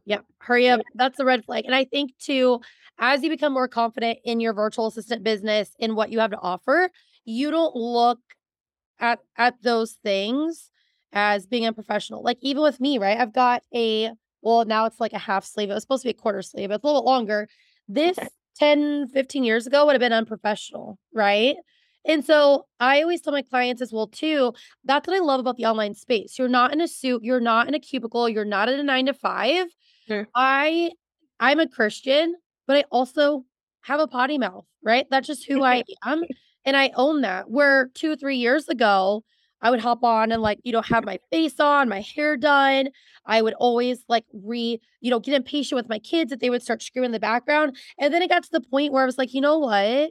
Yep. 0.06 0.24
Hurry 0.38 0.68
up. 0.68 0.80
That's 0.94 1.18
the 1.18 1.24
red 1.24 1.44
flag. 1.44 1.64
And 1.66 1.74
I 1.74 1.84
think 1.84 2.12
too, 2.18 2.60
as 2.98 3.22
you 3.22 3.30
become 3.30 3.52
more 3.52 3.68
confident 3.68 4.18
in 4.24 4.40
your 4.40 4.54
virtual 4.54 4.86
assistant 4.86 5.22
business 5.22 5.70
in 5.78 5.94
what 5.94 6.10
you 6.10 6.18
have 6.20 6.30
to 6.30 6.38
offer, 6.38 6.90
you 7.28 7.50
don't 7.50 7.76
look 7.76 8.18
at 9.00 9.20
at 9.36 9.62
those 9.62 9.92
things 10.02 10.70
as 11.12 11.46
being 11.46 11.66
unprofessional. 11.66 12.22
Like 12.22 12.38
even 12.40 12.62
with 12.62 12.80
me, 12.80 12.98
right? 12.98 13.18
I've 13.18 13.32
got 13.32 13.62
a 13.74 14.10
well, 14.42 14.64
now 14.64 14.86
it's 14.86 15.00
like 15.00 15.12
a 15.12 15.18
half 15.18 15.44
sleeve. 15.44 15.70
It 15.70 15.74
was 15.74 15.82
supposed 15.82 16.02
to 16.02 16.06
be 16.06 16.10
a 16.10 16.14
quarter 16.14 16.42
sleeve. 16.42 16.70
It's 16.70 16.82
a 16.82 16.86
little 16.86 17.02
bit 17.02 17.06
longer. 17.08 17.48
This 17.88 18.18
Okay. 18.18 18.28
10, 18.58 19.08
15 19.08 19.44
years 19.44 19.66
ago 19.66 19.84
would 19.86 19.92
have 19.92 20.00
been 20.00 20.12
unprofessional, 20.12 20.98
right? 21.12 21.56
And 22.04 22.24
so 22.24 22.66
I 22.80 23.02
always 23.02 23.20
tell 23.20 23.32
my 23.32 23.42
clients 23.42 23.82
as 23.82 23.92
well 23.92 24.06
too, 24.06 24.52
that's 24.84 25.06
what 25.06 25.16
I 25.16 25.20
love 25.20 25.40
about 25.40 25.56
the 25.56 25.66
online 25.66 25.94
space. 25.94 26.38
You're 26.38 26.48
not 26.48 26.72
in 26.72 26.80
a 26.80 26.88
suit, 26.88 27.22
you're 27.24 27.40
not 27.40 27.68
in 27.68 27.74
a 27.74 27.78
cubicle, 27.78 28.28
you're 28.28 28.44
not 28.44 28.68
at 28.68 28.78
a 28.78 28.82
9 28.82 29.06
to 29.06 29.14
5. 29.14 29.66
Sure. 30.06 30.28
I 30.34 30.92
I'm 31.40 31.60
a 31.60 31.68
Christian, 31.68 32.34
but 32.66 32.76
I 32.76 32.84
also 32.90 33.44
have 33.82 34.00
a 34.00 34.06
potty 34.06 34.38
mouth, 34.38 34.64
right? 34.82 35.06
That's 35.10 35.26
just 35.26 35.46
who 35.46 35.62
I 35.62 35.84
am. 36.04 36.24
And 36.68 36.76
I 36.76 36.90
own 36.96 37.22
that. 37.22 37.48
Where 37.48 37.88
two, 37.94 38.14
three 38.14 38.36
years 38.36 38.68
ago, 38.68 39.24
I 39.62 39.70
would 39.70 39.80
hop 39.80 40.04
on 40.04 40.30
and 40.30 40.42
like, 40.42 40.58
you 40.64 40.72
know, 40.72 40.82
have 40.82 41.02
my 41.02 41.18
face 41.32 41.58
on, 41.58 41.88
my 41.88 42.02
hair 42.02 42.36
done. 42.36 42.90
I 43.24 43.40
would 43.40 43.54
always 43.54 44.04
like 44.06 44.26
re, 44.34 44.78
you 45.00 45.10
know, 45.10 45.18
get 45.18 45.32
impatient 45.32 45.76
with 45.76 45.88
my 45.88 45.98
kids 45.98 46.28
that 46.28 46.40
they 46.40 46.50
would 46.50 46.62
start 46.62 46.82
screaming 46.82 47.06
in 47.06 47.12
the 47.12 47.20
background. 47.20 47.74
And 47.98 48.12
then 48.12 48.20
it 48.20 48.28
got 48.28 48.42
to 48.42 48.50
the 48.52 48.60
point 48.60 48.92
where 48.92 49.02
I 49.02 49.06
was 49.06 49.16
like, 49.16 49.32
you 49.32 49.40
know 49.40 49.56
what? 49.58 50.10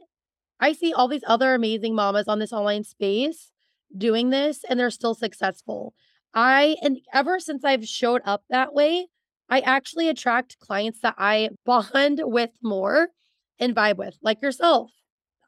I 0.59 0.73
see 0.73 0.93
all 0.93 1.07
these 1.07 1.21
other 1.27 1.53
amazing 1.53 1.93
mamas 1.93 2.27
on 2.27 2.39
this 2.39 2.51
online 2.51 2.83
space 2.83 3.51
doing 3.95 4.31
this 4.31 4.65
and 4.67 4.79
they're 4.79 4.89
still 4.89 5.13
successful. 5.13 5.93
I, 6.33 6.77
and 6.81 6.97
ever 7.13 7.39
since 7.39 7.63
I've 7.63 7.85
showed 7.85 8.23
up 8.25 8.45
that 8.49 8.73
way, 8.73 9.09
I 9.47 9.59
actually 9.59 10.09
attract 10.09 10.57
clients 10.57 11.01
that 11.01 11.13
I 11.19 11.49
bond 11.67 12.21
with 12.23 12.49
more 12.63 13.09
and 13.59 13.75
vibe 13.75 13.97
with, 13.97 14.17
like 14.23 14.41
yourself. 14.41 14.96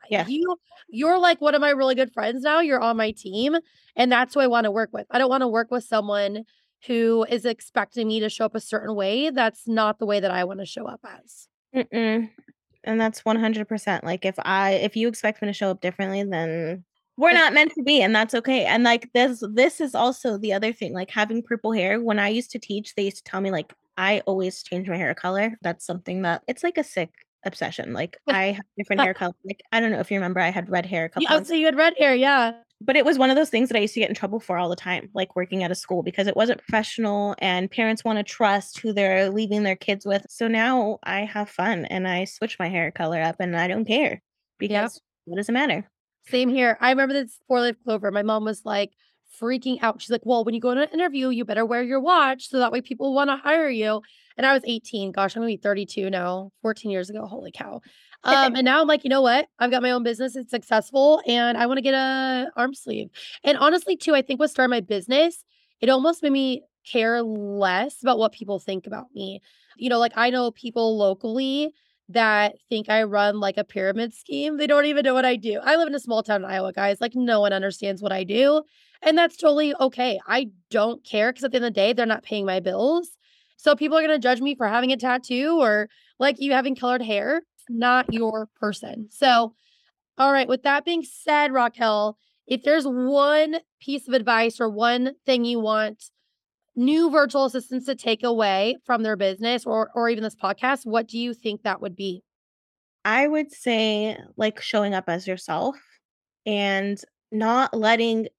Yeah. 0.10 0.26
You 0.28 0.58
you're 0.90 1.20
like 1.20 1.40
one 1.40 1.56
of 1.56 1.62
my 1.62 1.70
really 1.70 1.96
good 1.96 2.12
friends 2.14 2.44
now. 2.44 2.60
You're 2.60 2.82
on 2.82 2.98
my 2.98 3.12
team, 3.12 3.56
and 3.96 4.12
that's 4.12 4.34
who 4.34 4.40
I 4.40 4.48
want 4.48 4.66
to 4.66 4.72
work 4.72 4.90
with. 4.92 5.06
I 5.12 5.18
don't 5.18 5.30
want 5.30 5.42
to 5.42 5.48
work 5.48 5.72
with 5.72 5.84
someone 5.84 6.46
who 6.88 7.26
is 7.30 7.46
expecting 7.46 8.08
me 8.08 8.20
to 8.22 8.30
show 8.30 8.46
up 8.46 8.56
a 8.56 8.60
certain 8.60 8.96
way. 8.96 9.30
That's 9.30 9.68
not 9.68 10.00
the 10.00 10.06
way 10.06 10.20
that 10.20 10.32
I 10.32 10.44
want 10.46 10.60
to 10.60 10.66
show 10.66 10.88
up 10.88 11.02
as. 11.04 11.48
Mm-mm. 11.76 12.30
And 12.86 13.02
that's 13.02 13.22
100%. 13.24 14.04
Like 14.04 14.26
if 14.26 14.36
I 14.40 14.72
if 14.72 14.96
you 14.96 15.08
expect 15.08 15.42
me 15.42 15.48
to 15.48 15.54
show 15.54 15.70
up 15.70 15.82
differently, 15.82 16.24
then 16.24 16.84
we're 17.18 17.34
not 17.34 17.54
meant 17.54 17.74
to 17.74 17.84
be 17.84 18.02
and 18.02 18.16
that's 18.16 18.34
okay. 18.34 18.66
And 18.66 18.84
like 18.84 19.12
this 19.14 19.44
this 19.52 19.82
is 19.82 19.94
also 19.94 20.38
the 20.38 20.54
other 20.54 20.72
thing 20.72 20.94
like 20.94 21.12
having 21.12 21.44
purple 21.44 21.74
hair. 21.74 22.02
When 22.02 22.18
I 22.18 22.30
used 22.30 22.52
to 22.52 22.60
teach, 22.60 22.96
they 22.96 23.04
used 23.04 23.18
to 23.18 23.24
tell 23.24 23.42
me 23.42 23.52
like 23.52 23.74
I 23.98 24.22
always 24.22 24.64
change 24.64 24.88
my 24.88 24.96
hair 24.96 25.14
color. 25.14 25.58
That's 25.62 25.86
something 25.86 26.22
that 26.22 26.44
it's 26.48 26.64
like 26.64 26.78
a 26.78 26.84
sick 26.84 27.10
obsession. 27.46 27.94
Like 27.94 28.18
I 28.28 28.48
have 28.48 28.66
different 28.78 29.02
hair 29.02 29.14
color. 29.16 29.34
Like 29.46 29.62
I 29.72 29.80
don't 29.80 29.92
know 29.92 30.00
if 30.00 30.12
you 30.12 30.18
remember 30.18 30.40
I 30.40 30.50
had 30.50 30.70
red 30.70 30.86
hair 30.86 31.06
a 31.06 31.10
couple 31.10 31.28
oh, 31.30 31.38
Yeah, 31.38 31.44
so 31.44 31.54
you 31.54 31.66
had 31.66 31.78
red 31.78 31.94
hair, 31.98 32.16
yeah. 32.16 32.54
But 32.82 32.96
it 32.96 33.04
was 33.04 33.18
one 33.18 33.30
of 33.30 33.36
those 33.36 33.50
things 33.50 33.68
that 33.70 33.78
I 33.78 33.82
used 33.82 33.94
to 33.96 34.00
get 34.00 34.08
in 34.10 34.16
trouble 34.16 34.40
for 34.40 34.58
all 34.58 34.70
the 34.70 34.76
time, 34.76 35.10
like 35.14 35.36
working 35.36 35.64
at 35.64 35.72
a 35.72 35.76
school 35.76 36.02
because 36.02 36.28
it 36.28 36.38
wasn't 36.38 36.60
professional 36.60 37.36
and 37.40 37.70
parents 37.70 38.06
want 38.06 38.20
to 38.20 38.24
trust 38.24 38.80
who 38.80 38.94
they're 38.94 39.30
leaving 39.30 39.64
their 39.64 39.76
kids 39.76 40.06
with. 40.06 40.26
So 40.30 40.48
now 40.48 41.00
I 41.04 41.22
have 41.26 41.50
fun 41.50 41.86
and 41.86 42.08
I 42.08 42.24
switch 42.24 42.58
my 42.58 42.70
hair 42.70 42.90
color 42.92 43.22
up 43.22 43.36
and 43.40 43.56
I 43.58 43.68
don't 43.68 43.86
care 43.86 44.22
because 44.60 44.96
Yep. 44.96 45.02
what 45.26 45.36
does 45.38 45.50
it 45.50 45.54
matter? 45.54 45.90
Same 46.30 46.48
here. 46.50 46.78
I 46.80 46.92
remember 46.92 47.14
this 47.14 47.38
four 47.48 47.60
leaf 47.62 47.76
clover. 47.84 48.12
My 48.12 48.24
mom 48.24 48.46
was 48.46 48.62
like 48.64 48.92
freaking 49.42 49.80
out. 49.82 50.02
She's 50.02 50.10
like, 50.10 50.26
Well, 50.26 50.44
when 50.44 50.54
you 50.56 50.62
go 50.62 50.74
to 50.74 50.82
an 50.82 50.90
interview, 50.94 51.30
you 51.30 51.44
better 51.46 51.66
wear 51.66 51.84
your 51.84 52.00
watch 52.00 52.48
so 52.50 52.60
that 52.60 52.72
way 52.72 52.82
people 52.82 53.14
want 53.14 53.30
to 53.30 53.38
hire 53.38 53.70
you. 53.70 54.02
And 54.40 54.46
I 54.46 54.54
was 54.54 54.64
18. 54.66 55.12
Gosh, 55.12 55.36
I'm 55.36 55.42
gonna 55.42 55.52
be 55.52 55.58
32 55.58 56.10
now, 56.10 56.52
14 56.62 56.90
years 56.90 57.10
ago. 57.10 57.26
Holy 57.26 57.52
cow. 57.52 57.82
Um, 58.24 58.56
and 58.56 58.64
now 58.64 58.80
I'm 58.80 58.88
like, 58.88 59.04
you 59.04 59.10
know 59.10 59.22
what? 59.22 59.48
I've 59.60 59.70
got 59.70 59.82
my 59.82 59.92
own 59.92 60.02
business, 60.02 60.38
it's 60.38 60.50
successful, 60.50 61.22
and 61.28 61.58
I 61.58 61.66
want 61.66 61.78
to 61.78 61.82
get 61.82 61.94
a 61.94 62.50
arm 62.56 62.74
sleeve. 62.74 63.10
And 63.44 63.58
honestly, 63.58 63.98
too, 63.98 64.16
I 64.16 64.22
think 64.22 64.40
what 64.40 64.50
started 64.50 64.70
my 64.70 64.80
business, 64.80 65.44
it 65.82 65.90
almost 65.90 66.24
made 66.24 66.32
me 66.32 66.64
care 66.90 67.22
less 67.22 68.02
about 68.02 68.18
what 68.18 68.32
people 68.32 68.60
think 68.60 68.88
about 68.88 69.08
me. 69.14 69.42
You 69.76 69.90
know, 69.90 70.00
like 70.00 70.14
I 70.16 70.30
know 70.30 70.52
people 70.52 70.98
locally 70.98 71.74
that 72.08 72.56
think 72.70 72.88
I 72.88 73.04
run 73.04 73.42
like 73.42 73.58
a 73.58 73.66
pyramid 73.66 74.14
scheme. 74.14 74.56
They 74.56 74.68
don't 74.68 74.86
even 74.86 75.04
know 75.04 75.14
what 75.14 75.26
I 75.26 75.36
do. 75.36 75.60
I 75.62 75.76
live 75.76 75.90
in 75.90 75.96
a 75.96 76.00
small 76.00 76.24
town 76.24 76.46
in 76.46 76.50
Iowa, 76.50 76.72
guys. 76.72 77.02
Like, 77.02 77.14
no 77.14 77.42
one 77.42 77.52
understands 77.52 78.02
what 78.02 78.14
I 78.14 78.24
do. 78.24 78.64
And 79.02 79.18
that's 79.18 79.36
totally 79.36 79.76
okay. 79.76 80.18
I 80.26 80.48
don't 80.72 81.04
care 81.04 81.34
because 81.34 81.44
at 81.44 81.52
the 81.52 81.58
end 81.58 81.66
of 81.66 81.74
the 81.74 81.80
day, 81.80 81.92
they're 81.92 82.06
not 82.06 82.24
paying 82.24 82.46
my 82.46 82.62
bills. 82.62 83.10
So 83.60 83.76
people 83.76 83.98
are 83.98 84.02
going 84.02 84.20
to 84.20 84.26
judge 84.26 84.40
me 84.40 84.56
for 84.56 84.68
having 84.70 84.94
a 84.94 84.98
tattoo 84.98 85.60
or 85.60 85.90
like 86.18 86.40
you 86.40 86.54
having 86.54 86.76
colored 86.76 87.02
hair. 87.02 87.42
Not 87.68 88.12
your 88.14 88.48
person. 88.56 89.10
So, 89.12 89.54
all 90.18 90.32
right. 90.32 90.48
With 90.48 90.64
that 90.64 90.86
being 90.86 91.04
said, 91.04 91.52
Raquel, 91.52 92.18
if 92.48 92.64
there's 92.64 92.86
one 92.86 93.58
piece 93.82 94.08
of 94.08 94.14
advice 94.14 94.62
or 94.62 94.70
one 94.70 95.12
thing 95.26 95.44
you 95.44 95.60
want 95.60 96.06
new 96.74 97.12
virtual 97.12 97.44
assistants 97.44 97.86
to 97.88 97.96
take 97.96 98.24
away 98.24 98.78
from 98.86 99.04
their 99.04 99.18
business 99.18 99.66
or 99.66 99.92
or 99.94 100.08
even 100.10 100.24
this 100.24 100.38
podcast, 100.38 100.86
what 100.86 101.08
do 101.08 101.20
you 101.20 101.34
think 101.34 101.64
that 101.64 101.82
would 101.82 101.98
be? 101.98 102.24
I 103.04 103.28
would 103.28 103.52
say 103.52 104.18
like 104.38 104.62
showing 104.62 104.94
up 104.94 105.06
as 105.10 105.28
yourself 105.28 105.76
and 106.46 107.00
not 107.30 107.78
letting 107.78 108.30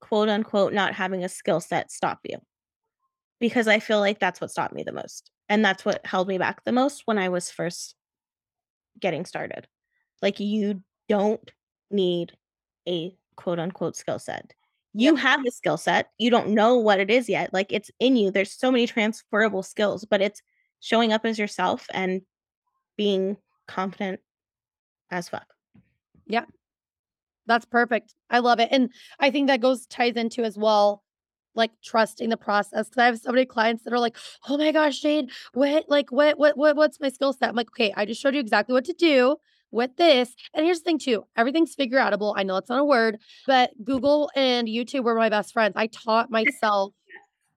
quote 0.00 0.28
unquote 0.28 0.74
not 0.74 0.94
having 0.94 1.24
a 1.24 1.28
skill 1.30 1.60
set 1.60 1.90
stop 1.90 2.20
you 2.24 2.36
because 3.40 3.68
I 3.68 3.78
feel 3.78 4.00
like 4.00 4.18
that's 4.18 4.40
what 4.40 4.50
stopped 4.50 4.74
me 4.74 4.82
the 4.82 4.92
most. 4.92 5.30
And 5.48 5.64
that's 5.64 5.84
what 5.84 6.04
held 6.04 6.28
me 6.28 6.38
back 6.38 6.64
the 6.64 6.72
most 6.72 7.02
when 7.06 7.18
I 7.18 7.28
was 7.28 7.50
first 7.50 7.94
getting 9.00 9.24
started. 9.24 9.66
Like 10.22 10.40
you 10.40 10.82
don't 11.08 11.50
need 11.90 12.32
a 12.88 13.16
quote 13.36 13.58
unquote 13.58 13.96
skill 13.96 14.18
set. 14.18 14.52
You 14.94 15.12
Yep. 15.12 15.18
have 15.18 15.44
the 15.44 15.50
skill 15.50 15.76
set. 15.76 16.10
You 16.18 16.30
don't 16.30 16.50
know 16.50 16.76
what 16.76 17.00
it 17.00 17.10
is 17.10 17.28
yet. 17.28 17.52
Like 17.52 17.72
it's 17.72 17.90
in 18.00 18.16
you. 18.16 18.30
There's 18.30 18.52
so 18.52 18.70
many 18.72 18.86
transferable 18.86 19.62
skills, 19.62 20.04
but 20.04 20.20
it's 20.20 20.42
showing 20.80 21.12
up 21.12 21.24
as 21.24 21.38
yourself 21.38 21.86
and 21.92 22.22
being 22.96 23.36
confident 23.66 24.20
as 25.10 25.28
fuck. 25.28 25.46
Yeah, 26.26 26.44
that's 27.46 27.64
perfect. 27.64 28.14
I 28.30 28.40
love 28.40 28.60
it. 28.60 28.68
And 28.70 28.92
I 29.18 29.30
think 29.30 29.46
that 29.48 29.60
goes 29.60 29.86
ties 29.86 30.16
into 30.16 30.42
as 30.44 30.58
well, 30.58 31.02
like 31.58 31.72
trusting 31.84 32.30
the 32.30 32.38
process. 32.38 32.88
Cause 32.88 32.98
I 32.98 33.06
have 33.06 33.18
so 33.18 33.32
many 33.32 33.46
clients 33.46 33.84
that 33.84 33.92
are 33.92 34.00
like, 34.00 34.16
oh 34.48 34.58
my 34.58 34.72
gosh, 34.72 35.00
Jade, 35.00 35.30
what 35.54 35.86
like 35.88 36.12
what 36.12 36.38
what 36.38 36.56
what 36.56 36.76
what's 36.76 37.00
my 37.00 37.10
skill 37.10 37.34
set? 37.34 37.50
I'm 37.50 37.56
like, 37.56 37.70
okay, 37.72 37.92
I 37.96 38.06
just 38.06 38.22
showed 38.22 38.34
you 38.34 38.40
exactly 38.40 38.72
what 38.74 38.86
to 38.86 38.94
do 38.94 39.36
with 39.70 39.96
this. 39.98 40.34
And 40.54 40.64
here's 40.64 40.80
the 40.80 40.84
thing 40.84 40.98
too, 40.98 41.24
everything's 41.36 41.74
figure 41.74 41.98
outable. 41.98 42.34
I 42.36 42.42
know 42.44 42.56
it's 42.56 42.70
not 42.70 42.80
a 42.80 42.84
word, 42.84 43.18
but 43.46 43.70
Google 43.84 44.30
and 44.36 44.68
YouTube 44.68 45.04
were 45.04 45.14
my 45.14 45.28
best 45.28 45.52
friends. 45.52 45.74
I 45.76 45.88
taught 45.88 46.30
myself 46.30 46.94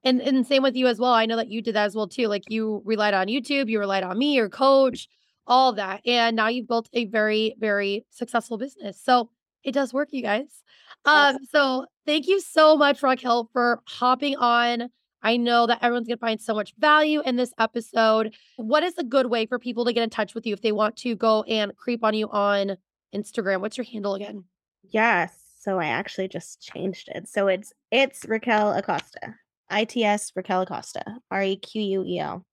And 0.04 0.22
and 0.22 0.46
same 0.48 0.64
with 0.64 0.76
you 0.76 0.88
as 0.88 1.00
well. 1.00 1.14
I 1.14 1.26
know 1.28 1.38
that 1.38 1.50
you 1.50 1.62
did 1.62 1.76
that 1.76 1.86
as 1.86 1.96
well 1.96 2.08
too. 2.08 2.28
Like 2.28 2.50
you 2.50 2.82
relied 2.86 3.14
on 3.14 3.28
YouTube, 3.28 3.70
you 3.70 3.80
relied 3.80 4.04
on 4.04 4.18
me, 4.18 4.34
your 4.36 4.50
coach, 4.50 5.08
all 5.48 5.74
that. 5.74 6.02
And 6.06 6.36
now 6.36 6.48
you've 6.48 6.68
built 6.68 6.90
a 6.94 7.06
very, 7.06 7.56
very 7.60 8.06
successful 8.10 8.58
business. 8.58 9.00
So 9.04 9.30
it 9.64 9.74
does 9.74 9.94
work, 9.94 10.10
you 10.12 10.24
guys. 10.24 10.64
Um, 11.06 11.38
so 11.50 11.86
thank 12.06 12.28
you 12.28 12.40
so 12.40 12.78
much, 12.78 13.02
Raquel, 13.02 13.50
for 13.54 13.82
hopping 13.88 14.36
on. 14.38 14.90
I 15.24 15.38
know 15.38 15.68
that 15.68 15.80
everyone's 15.82 16.08
gonna 16.08 16.18
find 16.18 16.42
so 16.42 16.54
much 16.54 16.74
value 16.80 17.22
in 17.22 17.36
this 17.36 17.54
episode. 17.60 18.34
What 18.58 18.84
is 18.84 18.98
a 18.98 19.04
good 19.04 19.28
way 19.28 19.46
for 19.46 19.60
people 19.60 19.86
to 19.86 19.94
get 19.94 20.04
in 20.04 20.10
touch 20.10 20.34
with 20.34 20.46
you 20.46 20.54
if 20.54 20.62
they 20.62 20.72
want 20.72 20.98
to 20.98 21.16
go 21.16 21.44
and 21.44 21.76
creep 21.78 22.04
on 22.04 22.14
you 22.14 22.30
on 22.30 22.78
Instagram? 23.14 23.62
What's 23.62 23.78
your 23.78 23.86
handle 23.86 24.16
again? 24.16 24.46
Yes. 24.84 25.38
So 25.60 25.80
I 25.80 25.88
actually 25.88 26.28
just 26.28 26.60
changed 26.62 27.08
it. 27.10 27.28
So 27.28 27.48
it's 27.48 27.72
it's 27.92 28.26
Raquel 28.26 28.74
Acosta. 28.74 29.36
ITS 29.72 30.32
Raquel 30.36 30.62
Acosta. 30.62 31.04
R 31.30 31.44
E 31.44 31.56
Q 31.56 31.82
U 31.82 32.04
E 32.04 32.20
L. 32.20 32.46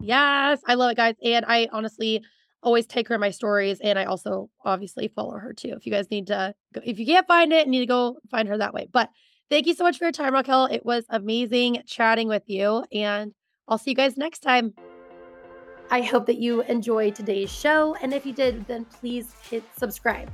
Yes, 0.00 0.60
I 0.66 0.74
love 0.74 0.92
it, 0.92 0.96
guys. 0.96 1.14
And 1.24 1.44
I 1.46 1.68
honestly 1.72 2.22
always 2.62 2.86
take 2.86 3.08
her 3.08 3.14
in 3.14 3.20
my 3.20 3.30
stories. 3.30 3.80
And 3.80 3.98
I 3.98 4.04
also 4.04 4.50
obviously 4.64 5.08
follow 5.08 5.32
her 5.32 5.52
too. 5.52 5.74
If 5.76 5.86
you 5.86 5.92
guys 5.92 6.10
need 6.10 6.28
to, 6.28 6.54
go, 6.72 6.80
if 6.84 6.98
you 6.98 7.06
can't 7.06 7.26
find 7.26 7.52
it, 7.52 7.68
need 7.68 7.80
to 7.80 7.86
go 7.86 8.16
find 8.30 8.48
her 8.48 8.58
that 8.58 8.74
way. 8.74 8.88
But 8.90 9.10
thank 9.50 9.66
you 9.66 9.74
so 9.74 9.84
much 9.84 9.98
for 9.98 10.04
your 10.04 10.12
time, 10.12 10.32
Raquel. 10.32 10.66
It 10.66 10.84
was 10.84 11.04
amazing 11.08 11.82
chatting 11.86 12.28
with 12.28 12.44
you. 12.46 12.84
And 12.92 13.32
I'll 13.68 13.78
see 13.78 13.90
you 13.90 13.96
guys 13.96 14.16
next 14.16 14.40
time. 14.40 14.74
I 15.90 16.00
hope 16.00 16.26
that 16.26 16.38
you 16.38 16.62
enjoyed 16.62 17.14
today's 17.14 17.50
show. 17.52 17.96
And 18.00 18.14
if 18.14 18.24
you 18.24 18.32
did, 18.32 18.66
then 18.66 18.84
please 18.86 19.34
hit 19.50 19.62
subscribe. 19.76 20.30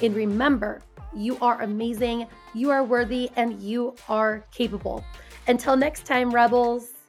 And 0.00 0.14
remember, 0.14 0.80
you 1.14 1.36
are 1.42 1.60
amazing, 1.60 2.26
you 2.54 2.70
are 2.70 2.82
worthy, 2.82 3.30
and 3.36 3.60
you 3.60 3.94
are 4.08 4.46
capable. 4.50 5.04
Until 5.46 5.76
next 5.76 6.06
time, 6.06 6.30
Rebels. 6.30 7.01